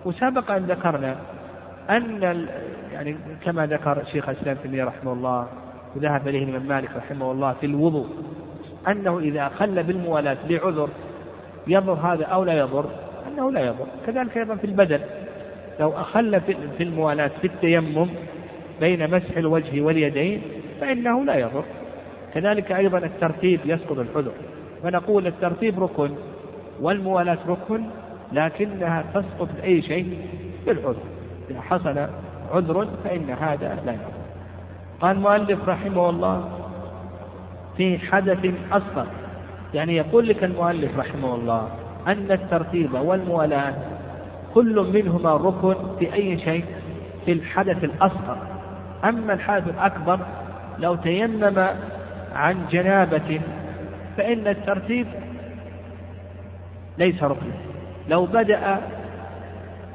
وسبق 0.05 0.51
أن 0.51 0.63
ذكرنا 0.63 1.17
أن 1.91 2.23
يعني 2.93 3.17
كما 3.45 3.67
ذكر 3.67 4.05
شيخ 4.05 4.29
الإسلام 4.29 4.57
تيمية 4.63 4.85
رحمه 4.85 5.13
الله 5.13 5.47
وذهب 5.97 6.29
إليه 6.29 6.45
الإمام 6.45 6.69
مالك 6.69 6.91
رحمه 6.97 7.33
الله 7.33 7.53
في 7.53 7.67
الوضوء 7.67 8.07
أنه 8.89 9.19
إذا 9.19 9.47
أخل 9.47 9.83
بالموالاة 9.83 10.37
لعذر 10.49 10.89
يضر 11.67 11.93
هذا 11.93 12.25
أو 12.25 12.45
لا 12.45 12.59
يضر؟ 12.59 12.85
أنه 13.29 13.53
لا 13.53 13.67
يضر. 13.67 13.87
كذلك 14.07 14.39
أيضا 14.39 14.55
في 14.55 14.65
البدن. 14.65 15.01
لو 15.81 15.91
أخل 15.91 16.41
في 16.79 16.83
الموالاة 16.83 17.31
في 17.41 17.47
التيمم 17.47 18.09
بين 18.81 19.11
مسح 19.11 19.37
الوجه 19.37 19.81
واليدين 19.81 20.43
فإنه 20.81 21.25
لا 21.25 21.35
يضر. 21.35 21.65
كذلك 22.35 22.73
أيضا 22.73 22.99
الترتيب 22.99 23.61
يسقط 23.65 23.99
الحذر. 23.99 24.33
فنقول 24.83 25.27
الترتيب 25.27 25.83
ركن 25.83 26.11
والموالاة 26.81 27.39
ركن 27.49 27.83
لكنها 28.33 29.05
تسقط 29.15 29.49
بأي 29.57 29.83
شيء 29.83 30.19
بالعذر 30.67 31.03
إذا 31.51 31.61
حصل 31.61 32.07
عذر 32.53 32.89
فإن 33.05 33.31
هذا 33.31 33.79
لا 33.87 33.93
يضر 33.93 34.21
قال 35.01 35.17
المؤلف 35.17 35.69
رحمه 35.69 36.11
الله 36.11 36.49
في 37.77 37.99
حدث 37.99 38.53
أصغر 38.73 39.07
يعني 39.75 39.97
يقول 39.97 40.29
لك 40.29 40.45
المؤلف 40.45 40.99
رحمه 40.99 41.35
الله 41.35 41.69
أن 42.07 42.33
الترتيب 42.33 42.95
والموالاة 42.95 43.75
كل 44.55 44.87
منهما 44.95 45.37
ركن 45.37 45.75
في 45.99 46.15
أي 46.15 46.39
شيء 46.39 46.65
في 47.27 47.33
الحدث 47.33 47.85
الأصغر. 47.85 48.37
أما 49.05 49.33
الحدث 49.33 49.69
الأكبر 49.69 50.19
لو 50.79 50.95
تيمم 50.95 51.67
عن 52.35 52.57
جنابة 52.71 53.41
فإن 54.17 54.49
الترتيب 54.49 55.07
ليس 56.99 57.23
ركنا 57.23 57.53
لو 58.09 58.27
بدأ 58.27 58.81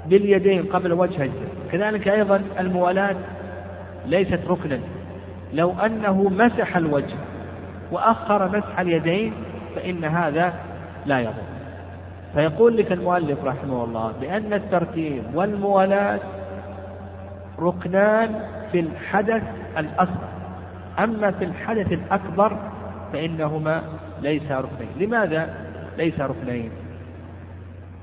باليدين 0.06 0.64
قبل 0.64 0.94
وجه 0.94 1.30
كذلك 1.72 2.08
أيضا 2.08 2.42
الموالاة 2.60 3.16
ليست 4.06 4.40
ركنا. 4.48 4.80
لو 5.54 5.74
أنه 5.86 6.24
مسح 6.24 6.78
الوجه 6.78 7.16
وأخر 7.92 8.58
مسح 8.58 8.80
اليدين 8.80 9.34
فإن 9.76 10.06
هذا 10.06 10.54
لا 11.06 11.20
يضر. 11.20 11.44
فيقول 12.34 12.78
لك 12.78 12.92
المؤلف 12.92 13.44
رحمه 13.44 13.84
الله 13.84 14.14
بأن 14.22 14.54
الترتيب 14.54 15.24
والموالاة 15.34 16.20
ركنان 17.60 18.40
في 18.72 18.80
الحدث 18.80 19.44
الأصغر. 19.78 20.35
أما 21.00 21.32
في 21.32 21.44
الحدث 21.46 21.92
الأكبر 21.92 22.58
فإنهما 23.14 23.84
ليس 24.22 24.52
ركنين. 24.52 24.90
لماذا 25.00 25.56
ليس 25.98 26.20
ركنين؟ 26.20 26.72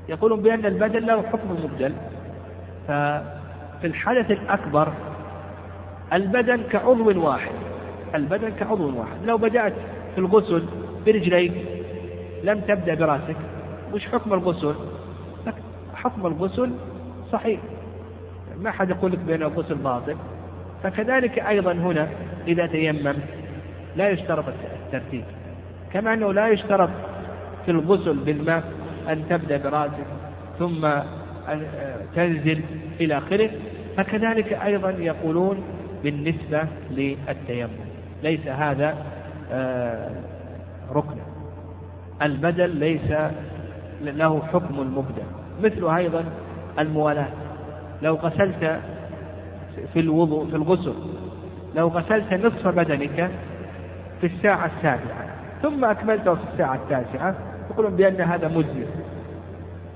يقولون 0.08 0.42
بأن 0.42 0.66
البدل 0.66 1.06
له 1.06 1.22
حكم 1.22 1.56
المبدل 1.58 1.92
ففي 2.88 3.86
الحدث 3.86 4.30
الأكبر 4.30 4.92
البدن 6.12 6.62
كعضو 6.62 7.26
واحد. 7.26 7.52
البدن 8.14 8.50
كعضو 8.50 8.98
واحد. 8.98 9.16
لو 9.24 9.38
بدأت 9.38 9.72
في 10.14 10.18
الغسل 10.18 10.64
برجليك 11.06 11.52
لم 12.44 12.60
تبدأ 12.60 12.94
برأسك 12.94 13.36
وش 13.92 14.08
حكم 14.08 14.32
الغسل؟ 14.32 14.74
حكم 15.94 16.26
الغسل 16.26 16.70
صحيح. 17.32 17.60
ما 18.60 18.70
حد 18.70 18.90
يقول 18.90 19.12
لك 19.12 19.18
بأن 19.18 19.42
الغسل 19.42 19.74
باطل. 19.74 20.16
فكذلك 20.82 21.38
أيضا 21.38 21.72
هنا 21.72 22.08
إذا 22.48 22.66
تيمم 22.66 23.14
لا 23.96 24.08
يشترط 24.08 24.44
الترتيب. 24.84 25.24
كما 25.92 26.14
أنه 26.14 26.32
لا 26.32 26.48
يشترط 26.48 26.90
في 27.64 27.70
الغسل 27.70 28.16
بالماء 28.16 28.62
أن 29.08 29.22
تبدأ 29.30 29.56
برأسك 29.56 30.06
ثم 30.58 30.88
تنزل 32.14 32.60
إلى 33.00 33.18
آخره. 33.18 33.50
فكذلك 33.96 34.52
أيضا 34.52 34.90
يقولون 34.90 35.62
بالنسبة 36.04 36.66
للتيمم. 36.90 37.70
ليس 38.22 38.46
هذا 38.46 38.96
آه، 39.52 40.10
ركنا 40.92 41.22
البدل 42.22 42.76
ليس 42.76 43.12
له 44.02 44.42
حكم 44.52 44.80
المبدل 44.80 45.22
مثل 45.62 45.96
أيضا 45.96 46.24
الموالاة. 46.78 47.28
لو 48.02 48.14
غسلت 48.14 48.80
في 49.92 50.00
الوضوء 50.00 50.46
في 50.50 50.56
الغسل. 50.56 50.94
لو 51.76 51.88
غسلت 51.88 52.32
نصف 52.34 52.68
بدنك 52.68 53.30
في 54.20 54.26
الساعة 54.26 54.70
السابعة. 54.76 55.26
ثم 55.62 55.84
أكملته 55.84 56.34
في 56.34 56.40
الساعة 56.52 56.74
التاسعة 56.74 57.34
يقولون 57.70 57.96
بأن 57.96 58.20
هذا 58.20 58.48
مجزي 58.48 58.86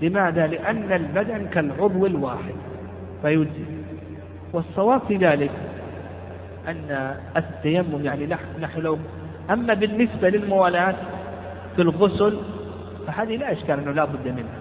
لماذا؟ 0.02 0.46
لأن 0.46 0.92
البدن 0.92 1.46
كالعضو 1.46 2.06
الواحد 2.06 2.54
فيجزي 3.22 3.64
والصواب 4.52 5.00
في 5.08 5.16
ذلك 5.16 5.50
أن 6.68 7.16
التيمم 7.36 8.04
يعني 8.04 8.26
نحن 8.60 8.80
لو 8.80 8.98
أما 9.50 9.74
بالنسبة 9.74 10.28
للموالاة 10.28 10.94
في 11.76 11.82
الغسل 11.82 12.38
فهذه 13.06 13.36
لا 13.36 13.52
إشكال 13.52 13.80
أنه 13.80 13.92
لا 13.92 14.04
بد 14.04 14.28
منها. 14.28 14.60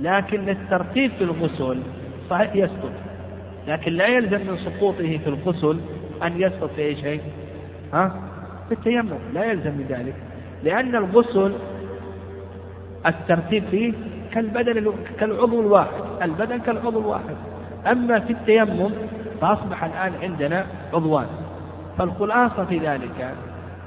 لكن 0.00 0.48
الترتيب 0.48 1.10
في 1.10 1.24
الغسل 1.24 1.82
صحيح 2.30 2.56
يسقط. 2.56 2.92
لكن 3.68 3.92
لا 3.92 4.06
يلزم 4.06 4.50
من 4.50 4.56
سقوطه 4.56 5.18
في 5.18 5.26
الغسل 5.26 5.80
أن 6.22 6.40
يسقط 6.40 6.70
في 6.76 6.82
أي 6.82 6.96
شيء. 6.96 7.20
ها؟ 7.92 8.14
في 8.68 8.74
التيمم 8.74 9.18
لا 9.34 9.44
يلزم 9.44 9.70
من 9.70 9.86
ذلك. 9.88 10.14
لأن 10.64 10.96
الغسل 10.96 11.52
الترتيب 13.06 13.64
فيه 13.70 13.92
كالبدن 14.32 14.92
كالعضو 15.20 15.60
الواحد. 15.60 16.22
البدن 16.22 16.58
كالعضو 16.58 17.00
الواحد. 17.00 17.36
أما 17.86 18.20
في 18.20 18.32
التيمم 18.32 18.90
فأصبح 19.40 19.84
الآن 19.84 20.12
عندنا 20.22 20.66
عضوان. 20.94 21.26
فالخلاصة 21.98 22.64
في 22.64 22.78
ذلك 22.78 23.34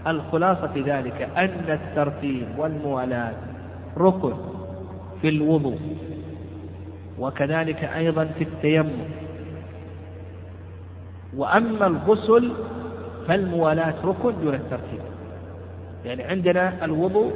الخلاصة 0.08 0.68
في 0.68 0.82
ذلك 0.82 1.30
أن 1.38 1.80
الترتيب 1.80 2.48
والموالاة 2.58 3.34
ركن 3.98 4.34
في 5.22 5.30
الوضوء 5.30 5.80
وكذلك 7.20 7.84
أيضا 7.84 8.26
في 8.26 8.44
التيمم. 8.44 9.23
وأما 11.38 11.88
الغسل 11.88 12.52
فالموالاة 13.28 13.94
ركن 14.06 14.34
دون 14.44 14.54
الترتيب. 14.54 15.00
يعني 16.06 16.24
عندنا 16.24 16.86
الوضوء 16.86 17.32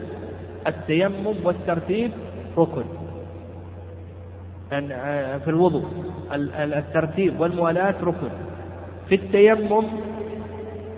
التيمم 0.68 1.36
والترتيب 1.44 2.12
ركن. 2.58 2.84
آه، 4.74 5.38
في 5.38 5.50
الوضوء. 5.50 5.86
الترتيب 6.32 7.40
والموالاة 7.40 7.96
ركن. 8.04 8.30
في 9.10 9.16
التيمم 9.16 9.84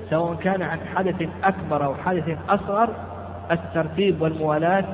سواء 0.09 0.35
كان 0.35 0.61
عن 0.61 0.79
حدث 0.79 1.29
أكبر 1.43 1.85
أو 1.85 1.95
حدث 1.95 2.37
أصغر 2.49 2.89
الترتيب 3.51 4.21
والموالاة 4.21 4.85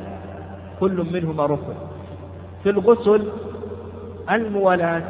كل 0.80 1.06
منهما 1.14 1.46
ركن. 1.46 1.74
في 2.64 2.70
الغسل 2.70 3.28
الموالاة 4.32 5.04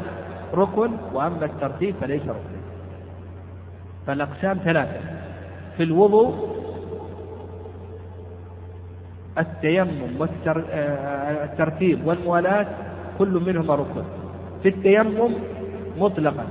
ركن 0.54 0.90
وأما 1.14 1.44
الترتيب 1.44 1.94
فليس 2.00 2.22
ركن. 2.22 2.55
فالأقسام 4.06 4.58
ثلاثة. 4.64 5.00
في 5.76 5.82
الوضوء 5.82 6.56
التيمم 9.38 10.20
والترتيب 10.20 12.00
آه، 12.00 12.08
والموالاة 12.08 12.66
كل 13.18 13.42
منهما 13.46 13.74
ركن. 13.74 14.02
في 14.62 14.68
التيمم 14.68 15.34
مطلقا 15.98 16.46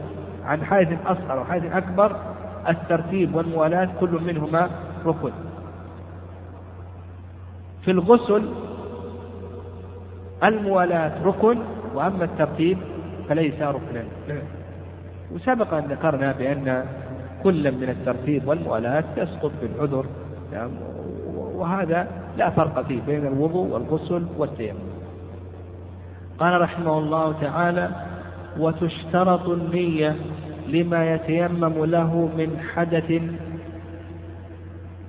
عن 0.45 0.63
حادث 0.63 0.97
أصغر 1.05 1.39
وحادث 1.39 1.75
أكبر 1.75 2.15
الترتيب 2.69 3.35
والموالاة 3.35 3.89
كل 3.99 4.19
منهما 4.25 4.69
ركن. 5.05 5.31
في 7.81 7.91
الغسل 7.91 8.49
الموالاة 10.43 11.23
ركن 11.23 11.57
وأما 11.93 12.23
الترتيب 12.23 12.77
فليس 13.29 13.61
ركنا. 13.61 14.03
وسبق 15.31 15.73
أن 15.73 15.83
ذكرنا 15.83 16.31
بأن 16.31 16.85
كل 17.45 17.71
من 17.71 17.89
الترتيب 17.89 18.47
والموالاة 18.47 19.03
يسقط 19.17 19.51
بالعذر 19.61 20.05
وهذا 21.55 22.07
لا 22.37 22.49
فرق 22.49 22.81
فيه 22.81 23.01
بين 23.07 23.27
الوضوء 23.27 23.67
والغسل 23.67 24.25
والتيمم. 24.37 24.79
قال 26.39 26.61
رحمه 26.61 26.97
الله 26.97 27.41
تعالى 27.41 27.89
وتشترط 28.59 29.49
النية 29.49 30.15
لما 30.67 31.13
يتيمم 31.13 31.85
له 31.85 32.29
من 32.37 32.59
حدث 32.75 33.21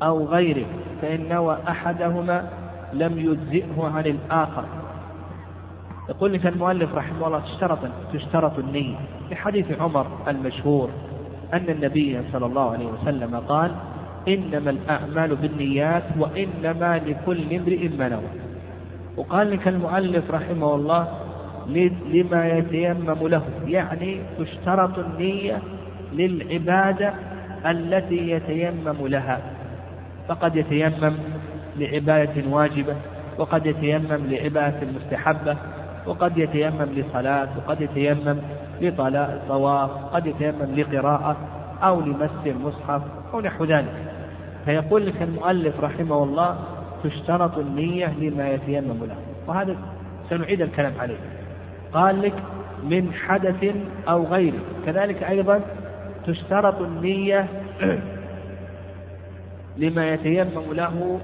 أو 0.03 0.25
غيره 0.25 0.67
فإن 1.03 1.29
نوى 1.29 1.59
أحدهما 1.69 2.49
لم 2.93 3.19
يجزئه 3.19 3.91
عن 3.95 4.07
الآخر. 4.07 4.65
يقول 6.09 6.33
لك 6.33 6.47
المؤلف 6.47 6.95
رحمه 6.95 7.27
الله 7.27 7.41
تشترط 7.41 7.79
تشترط 8.13 8.59
النية. 8.59 8.97
في 9.29 9.37
حديث 9.37 9.81
عمر 9.81 10.07
المشهور 10.29 10.91
أن 11.55 11.65
النبي 11.69 12.21
صلى 12.33 12.47
الله 12.47 12.71
عليه 12.71 12.87
وسلم 12.87 13.37
قال 13.37 13.71
إنما 14.29 14.71
الأعمال 14.71 15.37
بالنيات 15.37 16.03
وإنما 16.19 17.01
لكل 17.07 17.55
امرئ 17.55 17.89
ما 17.89 18.09
نوى. 18.09 18.31
وقال 19.17 19.51
لك 19.51 19.69
المؤلف 19.69 20.31
رحمه 20.31 20.75
الله 20.75 21.09
لما 22.13 22.49
يتيمم 22.49 23.29
له 23.29 23.43
يعني 23.67 24.21
تشترط 24.39 24.99
النية 24.99 25.59
للعبادة 26.13 27.15
التي 27.67 28.31
يتيمم 28.31 29.07
لها. 29.07 29.41
فقد 30.29 30.57
يتيمم 30.57 31.13
لعبادة 31.77 32.43
واجبة 32.51 32.97
وقد 33.39 33.67
يتيمم 33.67 34.27
لعبادة 34.31 34.87
مستحبة 34.97 35.57
وقد 36.07 36.39
يتيمم 36.39 36.83
لصلاة 36.83 37.49
وقد 37.57 37.81
يتيمم 37.81 38.39
لطواف 38.81 39.91
قد 40.13 40.27
يتيمم 40.27 40.75
لقراءة 40.77 41.37
أو 41.83 42.01
لمس 42.01 42.31
المصحف 42.47 43.03
أو 43.35 43.41
نحو 43.41 43.65
ذلك. 43.65 43.95
فيقول 44.65 45.07
لك 45.07 45.23
المؤلف 45.23 45.81
رحمه 45.81 46.23
الله 46.23 46.59
تشترط 47.05 47.59
النية 47.59 48.15
لما 48.21 48.49
يتيمم 48.49 49.05
له. 49.05 49.17
وهذا 49.47 49.77
سنعيد 50.31 50.63
الكلام 50.63 50.93
عليه. 51.01 51.19
قال 51.93 52.23
لك 52.23 52.35
من 52.85 53.13
حدث 53.13 53.75
أو 54.09 54.25
غيره. 54.25 54.61
كذلك 54.87 55.23
أيضا 55.23 55.61
تشترط 56.27 56.81
النية 56.81 57.49
لما 59.77 60.09
يتيمم 60.09 60.73
له 60.73 61.21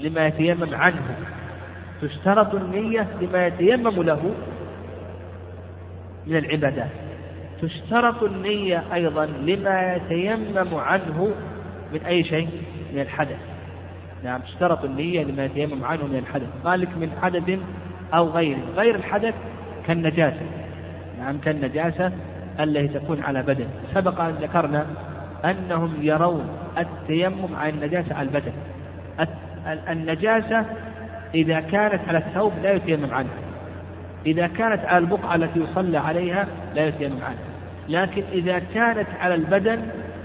لما 0.00 0.26
يتيمم 0.26 0.74
عنه. 0.74 1.16
تشترط 2.02 2.54
النية 2.54 3.06
لما 3.20 3.46
يتيمم 3.46 4.02
له 4.02 4.34
من 6.26 6.36
العبادات. 6.36 6.90
تشترط 7.62 8.22
النية 8.22 8.84
أيضا 8.94 9.26
لما 9.26 9.94
يتيمم 9.94 10.74
عنه 10.74 11.34
من 11.92 12.00
أي 12.06 12.24
شيء؟ 12.24 12.48
من 12.94 13.00
الحدث. 13.00 13.38
نعم 14.24 14.40
تشترط 14.40 14.84
النية 14.84 15.24
لما 15.24 15.44
يتيمم 15.44 15.84
عنه 15.84 16.06
من 16.06 16.16
الحدث. 16.16 16.48
قال 16.64 16.80
لك 16.80 16.88
من 16.96 17.10
حدث 17.22 17.58
أو 18.14 18.28
غيره 18.28 18.60
غير 18.76 18.94
الحدث 18.94 19.34
كالنجاسة. 19.86 20.46
نعم 21.18 21.38
كالنجاسة 21.38 22.12
التي 22.60 22.88
تكون 22.88 23.22
على 23.22 23.42
بدن. 23.42 23.66
سبق 23.94 24.20
أن 24.20 24.34
ذكرنا 24.34 24.86
أنهم 25.44 25.94
يرون 26.00 26.48
التيمم 26.78 27.56
عن 27.56 27.68
النجاسة 27.68 28.14
على 28.14 28.28
البدن. 28.28 28.52
النجاسة 29.88 30.64
إذا 31.34 31.60
كانت 31.60 32.00
على 32.08 32.18
الثوب 32.18 32.52
لا 32.62 32.72
يتيمم 32.72 33.14
عنها. 33.14 33.30
إذا 34.26 34.46
كانت 34.46 34.84
على 34.84 34.98
البقعة 34.98 35.34
التي 35.34 35.60
يصلى 35.60 35.98
عليها 35.98 36.46
لا 36.74 36.86
يتيمم 36.86 37.22
عنها. 37.22 37.50
لكن 37.88 38.22
إذا 38.32 38.58
كانت 38.58 39.06
على 39.20 39.34
البدن 39.34 39.82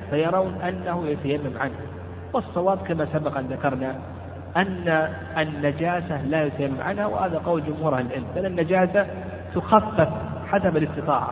فيرون 0.09 0.53
أنه 0.61 1.07
يتيمم 1.07 1.57
عنها. 1.59 1.85
والصواب 2.33 2.77
كما 2.77 3.05
سبق 3.05 3.37
أن 3.37 3.45
ذكرنا 3.45 3.95
أن 4.57 5.09
النجاسة 5.37 6.21
لا 6.21 6.43
يتيمم 6.43 6.81
عنها 6.81 7.05
وهذا 7.05 7.37
قول 7.37 7.63
جمهور 7.65 7.95
أهل 7.95 8.05
العلم. 8.05 8.25
بل 8.35 8.45
النجاسة 8.45 9.07
تخفف 9.55 10.09
حسب 10.47 10.77
الاستطاعة. 10.77 11.31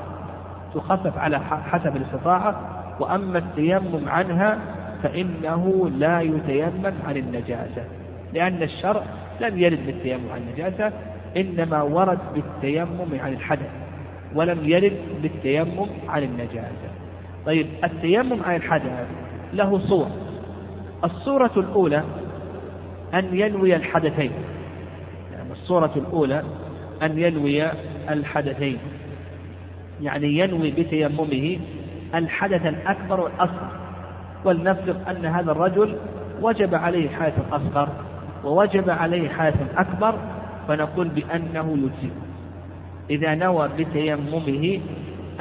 تخفف 0.75 1.17
على 1.17 1.39
حسب 1.39 1.95
الاستطاعة. 1.95 2.69
وأما 2.99 3.37
التيمم 3.37 4.09
عنها 4.09 4.57
فإنه 5.03 5.89
لا 5.97 6.21
يتيمم 6.21 6.93
عن 7.07 7.17
النجاسة. 7.17 7.83
لأن 8.33 8.63
الشرع 8.63 9.03
لم 9.41 9.57
يرد 9.57 9.85
بالتيمم 9.85 10.31
عن 10.33 10.41
النجاسة 10.41 10.91
إنما 11.37 11.81
ورد 11.81 12.19
بالتيمم 12.33 13.19
عن 13.19 13.33
الحدث 13.33 13.69
ولم 14.35 14.59
يرد 14.69 14.97
بالتيمم 15.21 15.87
عن 16.09 16.23
النجاسة. 16.23 16.89
طيب 17.45 17.67
التيمم 17.83 18.43
عن 18.43 18.55
الحدث 18.55 19.07
له 19.53 19.79
صور 19.79 20.07
الصورة 21.03 21.51
الأولى 21.57 22.03
أن 23.13 23.39
ينوي 23.39 23.75
الحدثين. 23.75 24.31
يعني 25.33 25.51
الصورة 25.51 25.91
الأولى 25.95 26.43
أن 27.03 27.19
ينوي 27.19 27.71
الحدثين. 28.09 28.77
يعني 30.01 30.37
ينوي 30.37 30.71
بتيممه 30.71 31.59
الحدث 32.15 32.65
الأكبر 32.65 33.19
والأصغر. 33.19 33.71
ولنفرض 34.45 35.09
أن 35.09 35.25
هذا 35.25 35.51
الرجل 35.51 35.95
وجب 36.41 36.75
عليه 36.75 37.09
حدث 37.09 37.39
أصغر 37.51 37.89
ووجب 38.45 38.89
عليه 38.89 39.29
حدث 39.29 39.77
أكبر 39.77 40.15
فنقول 40.67 41.07
بأنه 41.07 41.77
يجزئ. 41.77 42.13
إذا 43.09 43.35
نوى 43.35 43.69
بتيممه 43.77 44.79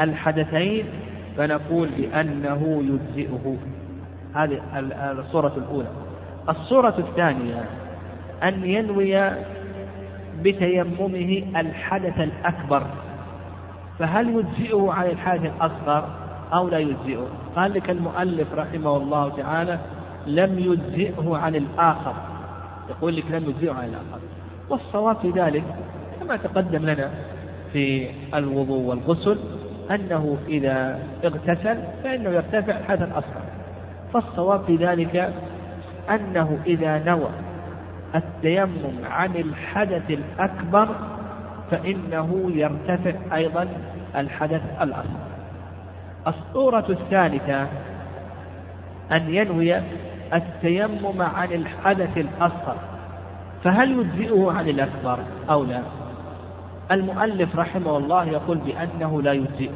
الحدثين 0.00 0.84
فنقول 1.36 1.88
بأنه 1.98 2.82
يجزئه. 2.82 3.56
هذه 4.34 4.60
الصورة 5.18 5.52
الأولى. 5.56 5.88
الصورة 6.48 6.94
الثانية 6.98 7.64
أن 8.42 8.64
ينوي 8.64 9.30
بتيممه 10.42 11.42
الحدث 11.56 12.20
الأكبر. 12.20 12.82
فهل 13.98 14.28
يجزئه 14.28 14.92
عن 14.92 15.06
الحدث 15.06 15.52
الأصغر 15.56 16.08
أو 16.52 16.68
لا 16.68 16.78
يجزئه؟ 16.78 17.26
قال 17.56 17.74
لك 17.74 17.90
المؤلف 17.90 18.54
رحمه 18.54 18.96
الله 18.96 19.28
تعالى 19.28 19.78
لم 20.26 20.58
يجزئه 20.58 21.36
عن 21.36 21.54
الآخر. 21.54 22.14
يقول 22.98 23.16
لك 23.16 23.24
لم 23.30 23.50
يجزئه 23.50 23.72
عن 23.72 23.84
الآخر. 23.84 24.20
والصواب 24.70 25.16
في 25.16 25.30
ذلك 25.30 25.64
كما 26.20 26.36
تقدم 26.36 26.86
لنا 26.86 27.10
في 27.72 28.10
الوضوء 28.34 28.80
والغسل 28.80 29.38
أنه 29.90 30.36
إذا 30.48 30.98
اغتسل 31.24 31.78
فإنه 32.04 32.30
يرتفع 32.30 32.76
الحدث 32.78 33.02
الأصغر 33.02 33.42
فالصواب 34.12 34.64
في 34.64 34.76
ذلك 34.76 35.32
أنه 36.10 36.58
إذا 36.66 36.98
نوى 36.98 37.30
التيمم 38.14 39.04
عن 39.04 39.36
الحدث 39.36 40.10
الأكبر 40.10 40.88
فإنه 41.70 42.50
يرتفع 42.54 43.36
أيضا 43.36 43.68
الحدث 44.16 44.62
الأصغر. 44.80 45.32
الصورة 46.26 46.86
الثالثة 46.88 47.66
أن 49.12 49.34
ينوي 49.34 49.80
التيمم 50.34 51.22
عن 51.22 51.52
الحدث 51.52 52.18
الأصغر 52.18 52.76
فهل 53.64 53.92
يجزئه 53.92 54.52
عن 54.52 54.68
الأكبر 54.68 55.18
أو 55.50 55.64
لا؟ 55.64 55.82
المؤلف 56.90 57.56
رحمه 57.56 57.96
الله 57.96 58.24
يقول 58.24 58.58
بأنه 58.58 59.22
لا 59.22 59.32
يجزئه 59.32 59.72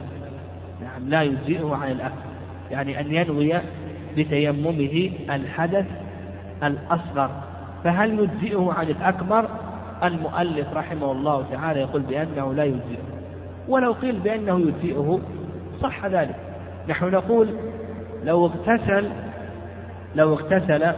نعم 0.83 1.09
لا 1.09 1.23
يجزئه 1.23 1.75
عن 1.75 1.91
الأكبر 1.91 2.27
يعني 2.71 3.01
أن 3.01 3.15
ينوي 3.15 3.55
بتيممه 4.17 5.11
الحدث 5.31 5.87
الأصغر 6.63 7.31
فهل 7.85 8.19
يجزئه 8.19 8.73
عن 8.73 8.87
الأكبر؟ 8.87 9.49
المؤلف 10.05 10.67
رحمه 10.75 11.13
الله 11.13 11.45
تعالى 11.53 11.81
يقول 11.81 12.03
بأنه 12.03 12.55
لا 12.55 12.65
يجزئه 12.65 13.03
ولو 13.69 13.93
قيل 13.93 14.19
بأنه 14.19 14.61
يجزئه 14.61 15.21
صح 15.83 16.07
ذلك. 16.07 16.37
نحن 16.89 17.05
نقول 17.11 17.49
لو 18.25 18.47
اغتسل 18.47 19.11
لو 20.15 20.33
اغتسل 20.33 20.93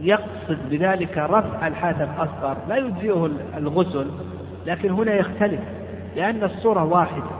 يقصد 0.00 0.58
بذلك 0.70 1.18
رفع 1.18 1.66
الحدث 1.66 2.00
الأصغر 2.00 2.56
لا 2.68 2.76
يجزئه 2.76 3.30
الغسل 3.56 4.06
لكن 4.66 4.90
هنا 4.90 5.14
يختلف 5.14 5.60
لأن 6.16 6.44
الصورة 6.44 6.84
واحدة 6.84 7.30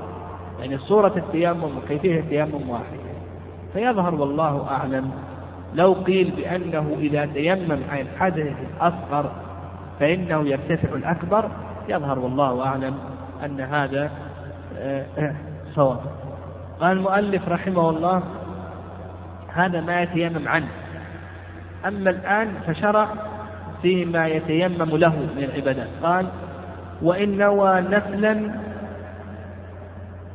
يعني 0.61 0.79
صورة 0.79 1.13
التيمم 1.17 1.79
وكيفية 1.79 2.21
التيمم 2.21 2.71
واحدة. 2.71 3.01
فيظهر 3.73 4.15
والله 4.15 4.69
أعلم 4.71 5.11
لو 5.75 5.93
قيل 5.93 6.31
بأنه 6.31 6.97
إذا 6.99 7.27
تيمم 7.27 7.79
عن 7.91 8.01
الحدث 8.01 8.57
الأصغر 8.77 9.33
فإنه 10.01 10.49
يرتفع 10.49 10.95
الأكبر 10.95 11.51
يظهر 11.89 12.19
والله 12.19 12.67
أعلم 12.67 12.95
أن 13.45 13.61
هذا 13.61 14.11
آه، 14.79 15.07
آه، 15.19 15.35
صواب. 15.75 16.01
قال 16.81 16.97
المؤلف 16.97 17.49
رحمه 17.49 17.91
الله 17.91 18.23
هذا 19.55 19.81
ما 19.81 20.03
يتيمم 20.03 20.49
عنه. 20.49 20.69
أما 21.87 22.11
الآن 22.11 22.49
فشرع 22.67 23.09
فيما 23.83 24.27
يتيمم 24.27 24.97
له 24.97 25.17
من 25.37 25.45
العبادات. 25.45 25.89
قال 26.03 26.27
وإن 27.03 27.39
نوى 27.39 27.81
نفلا 27.81 28.51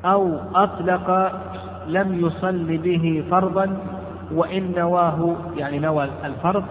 أو 0.05 0.37
أطلق 0.55 1.31
لم 1.87 2.25
يصل 2.25 2.77
به 2.77 3.23
فرضا 3.31 3.77
وإن 4.31 4.73
نواه 4.77 5.35
يعني 5.57 5.79
نوى 5.79 6.09
الفرض 6.23 6.63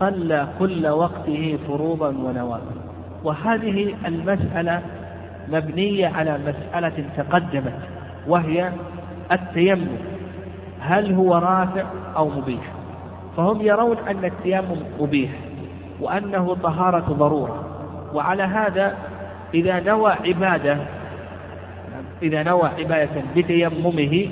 صلى 0.00 0.48
كل 0.58 0.86
وقته 0.86 1.58
فروضا 1.68 2.08
ونوافل 2.08 2.76
وهذه 3.24 3.94
المسألة 4.06 4.82
مبنية 5.48 6.08
على 6.08 6.38
مسألة 6.38 7.04
تقدمت 7.16 7.78
وهي 8.26 8.72
التيمم. 9.32 10.11
هل 10.82 11.14
هو 11.14 11.34
رافع 11.34 11.84
أو 12.16 12.28
مبيح؟ 12.28 12.72
فهم 13.36 13.60
يرون 13.60 13.96
أن 13.98 14.24
التيمم 14.24 14.76
مبيح 15.00 15.30
وأنه 16.00 16.54
طهارة 16.54 17.12
ضرورة. 17.12 17.64
وعلى 18.14 18.42
هذا 18.42 18.96
إذا 19.54 19.80
نوى 19.80 20.12
عبادة 20.26 20.78
إذا 22.22 22.42
نوى 22.42 22.70
عبادة 22.78 23.22
بتيممه 23.36 24.28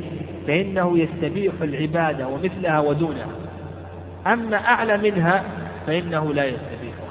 فإنه 0.47 0.99
يستبيح 0.99 1.53
العبادة 1.63 2.29
ومثلها 2.29 2.81
ودونها. 2.81 3.27
أما 4.27 4.57
أعلى 4.57 4.97
منها 4.97 5.43
فإنه 5.87 6.33
لا 6.35 6.45
يستبيحها 6.45 7.11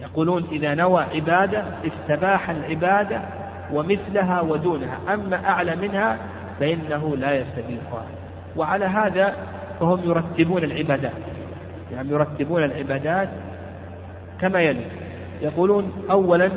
يقولون 0.00 0.44
إذا 0.52 0.74
نوى 0.74 1.04
عبادة 1.14 1.64
استباح 1.86 2.50
العبادة 2.50 3.20
ومثلها 3.72 4.40
ودونها. 4.40 4.98
أما 5.14 5.48
أعلى 5.48 5.76
منها 5.76 6.18
فإنه 6.60 7.16
لا 7.16 7.34
يستبيحها 7.34 8.04
وعلى 8.56 8.84
هذا 8.84 9.34
فهم 9.80 10.00
يرتبون 10.04 10.64
العبادات. 10.64 11.12
يعني 11.92 12.10
يرتبون 12.10 12.64
العبادات 12.64 13.28
كما 14.40 14.60
يلي. 14.60 14.84
يقولون 15.40 15.92
أولا 16.10 16.50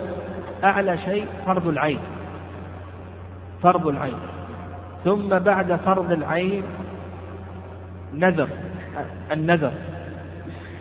أعلى 0.64 0.98
شيء 0.98 1.26
فرض 1.46 1.68
العين. 1.68 2.00
فرض 3.64 3.88
العين. 3.88 4.18
ثم 5.04 5.40
بعد 5.40 5.76
فرض 5.76 6.12
العين 6.12 6.64
نذر. 8.14 8.48
النذر. 9.32 9.72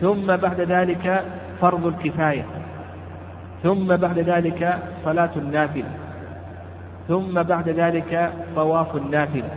ثم 0.01 0.27
بعد 0.37 0.61
ذلك 0.61 1.25
فرض 1.61 1.85
الكفاية. 1.85 2.45
ثم 3.63 3.95
بعد 3.95 4.19
ذلك 4.19 4.79
صلاة 5.05 5.29
النافلة. 5.35 5.91
ثم 7.09 7.43
بعد 7.43 7.69
ذلك 7.69 8.33
طواف 8.55 8.95
النافلة. 8.95 9.49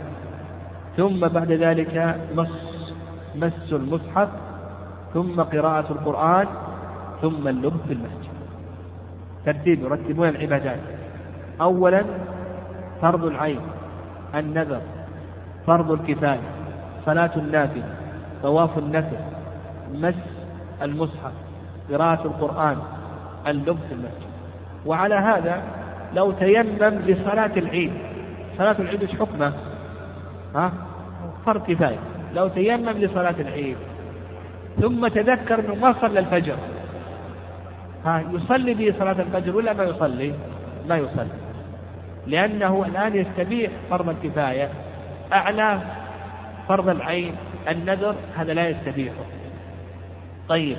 ثم 0.97 1.21
بعد 1.29 1.53
ذلك 1.53 2.17
مس 2.37 2.49
مس 3.37 3.73
المصحف 3.73 4.29
ثم 5.15 5.43
قراءة 5.43 5.93
القرآن 5.93 6.47
ثم 7.23 7.49
اللب 7.49 7.77
في 7.87 7.93
المسجد. 7.93 8.33
ترتيب 9.47 9.83
يرتبون 9.83 10.29
العبادات. 10.29 10.79
أولا 11.61 12.05
فرض 13.03 13.25
العين 13.25 13.61
النذر 14.35 14.81
فرض 15.67 15.91
الكفاية 15.91 16.51
صلاة 17.07 17.31
النافلة 17.37 17.95
طواف 18.43 18.79
النفل 18.79 19.17
مس 19.95 20.15
المصحف 20.83 21.33
قراءة 21.91 22.27
القرآن 22.27 22.77
اللب 23.47 23.79
في 23.89 23.95
المسجد. 23.95 24.33
وعلى 24.87 25.15
هذا 25.15 25.63
لو 26.15 26.33
تيمم 26.33 27.03
لصلاة 27.07 27.51
العيد. 27.57 27.93
صلاة 28.59 28.77
العيد 28.79 29.03
إيش 29.03 29.11
حكمه؟ 29.11 29.53
ها؟ 30.55 30.73
فرض 31.47 31.67
كفاية. 31.67 31.99
لو 32.35 32.49
تيمم 32.49 32.89
لصلاة 32.89 33.35
العيد 33.41 33.77
ثم 34.81 35.09
تذكر 35.09 35.61
إنه 35.61 35.75
ما 35.75 35.95
صلى 36.01 36.19
الفجر. 36.19 36.57
ها 38.05 38.25
يصلي 38.33 38.75
به 38.75 38.95
صلاة 38.99 39.21
الفجر 39.23 39.57
ولا 39.57 39.73
ما 39.73 39.85
يصلي؟ 39.85 40.33
ما 40.89 40.97
يصلي. 40.97 41.29
لأنه 42.27 42.85
الآن 42.89 43.17
يستبيح 43.17 43.71
فرض 43.91 44.09
الكفاية. 44.09 44.69
أعلى 45.33 45.79
فرض 46.69 46.89
العين 46.89 47.35
النذر 47.69 48.15
هذا 48.37 48.55
لا 48.55 48.69
يستبيحه. 48.69 49.25
طيب 50.49 50.77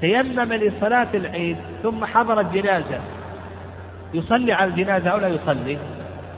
تيمم 0.00 0.52
لصلاة 0.52 1.08
العيد 1.14 1.56
ثم 1.82 2.04
حضر 2.04 2.40
الجنازة 2.40 3.00
يصلي 4.14 4.52
على 4.52 4.70
الجنازة 4.70 5.10
أو 5.10 5.18
لا 5.18 5.28
يصلي؟ 5.28 5.78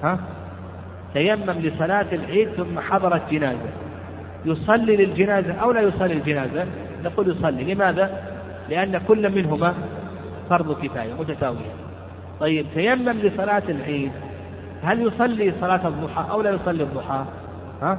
ها؟ 0.04 0.18
تيمم 1.14 1.50
لصلاة 1.50 2.06
العيد 2.12 2.48
ثم 2.48 2.80
حضرت 2.80 3.22
جنازة 3.30 3.70
يصلي 4.44 4.96
للجنازة 4.96 5.52
أو 5.54 5.72
لا 5.72 5.80
يصلي 5.80 6.14
للجنازة 6.14 6.66
نقول 7.04 7.30
يصلي. 7.30 7.74
لماذا؟ 7.74 8.22
لأن 8.68 9.00
كل 9.08 9.34
منهما 9.34 9.74
فرض 10.50 10.82
كفاية 10.82 11.14
متساوية. 11.14 11.72
طيب 12.40 12.66
تيمم 12.74 13.10
لصلاة 13.10 13.62
العيد. 13.68 14.12
هل 14.82 15.02
يصلي 15.02 15.52
صلاة 15.60 15.88
الضحى 15.88 16.30
أو 16.30 16.42
لا 16.42 16.50
يصلي 16.50 16.82
الضحى؟ 16.82 17.24
ها؟ 17.82 17.98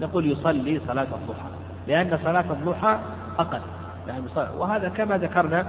نقول 0.00 0.32
يصلي 0.32 0.80
صلاة 0.86 1.02
الضحى. 1.02 1.48
لأن 1.88 2.18
صلاة 2.24 2.44
الضحى 2.50 2.98
أقل. 3.38 3.60
يعني 4.08 4.24
وهذا 4.56 4.88
كما 4.88 5.18
ذكرنا 5.18 5.66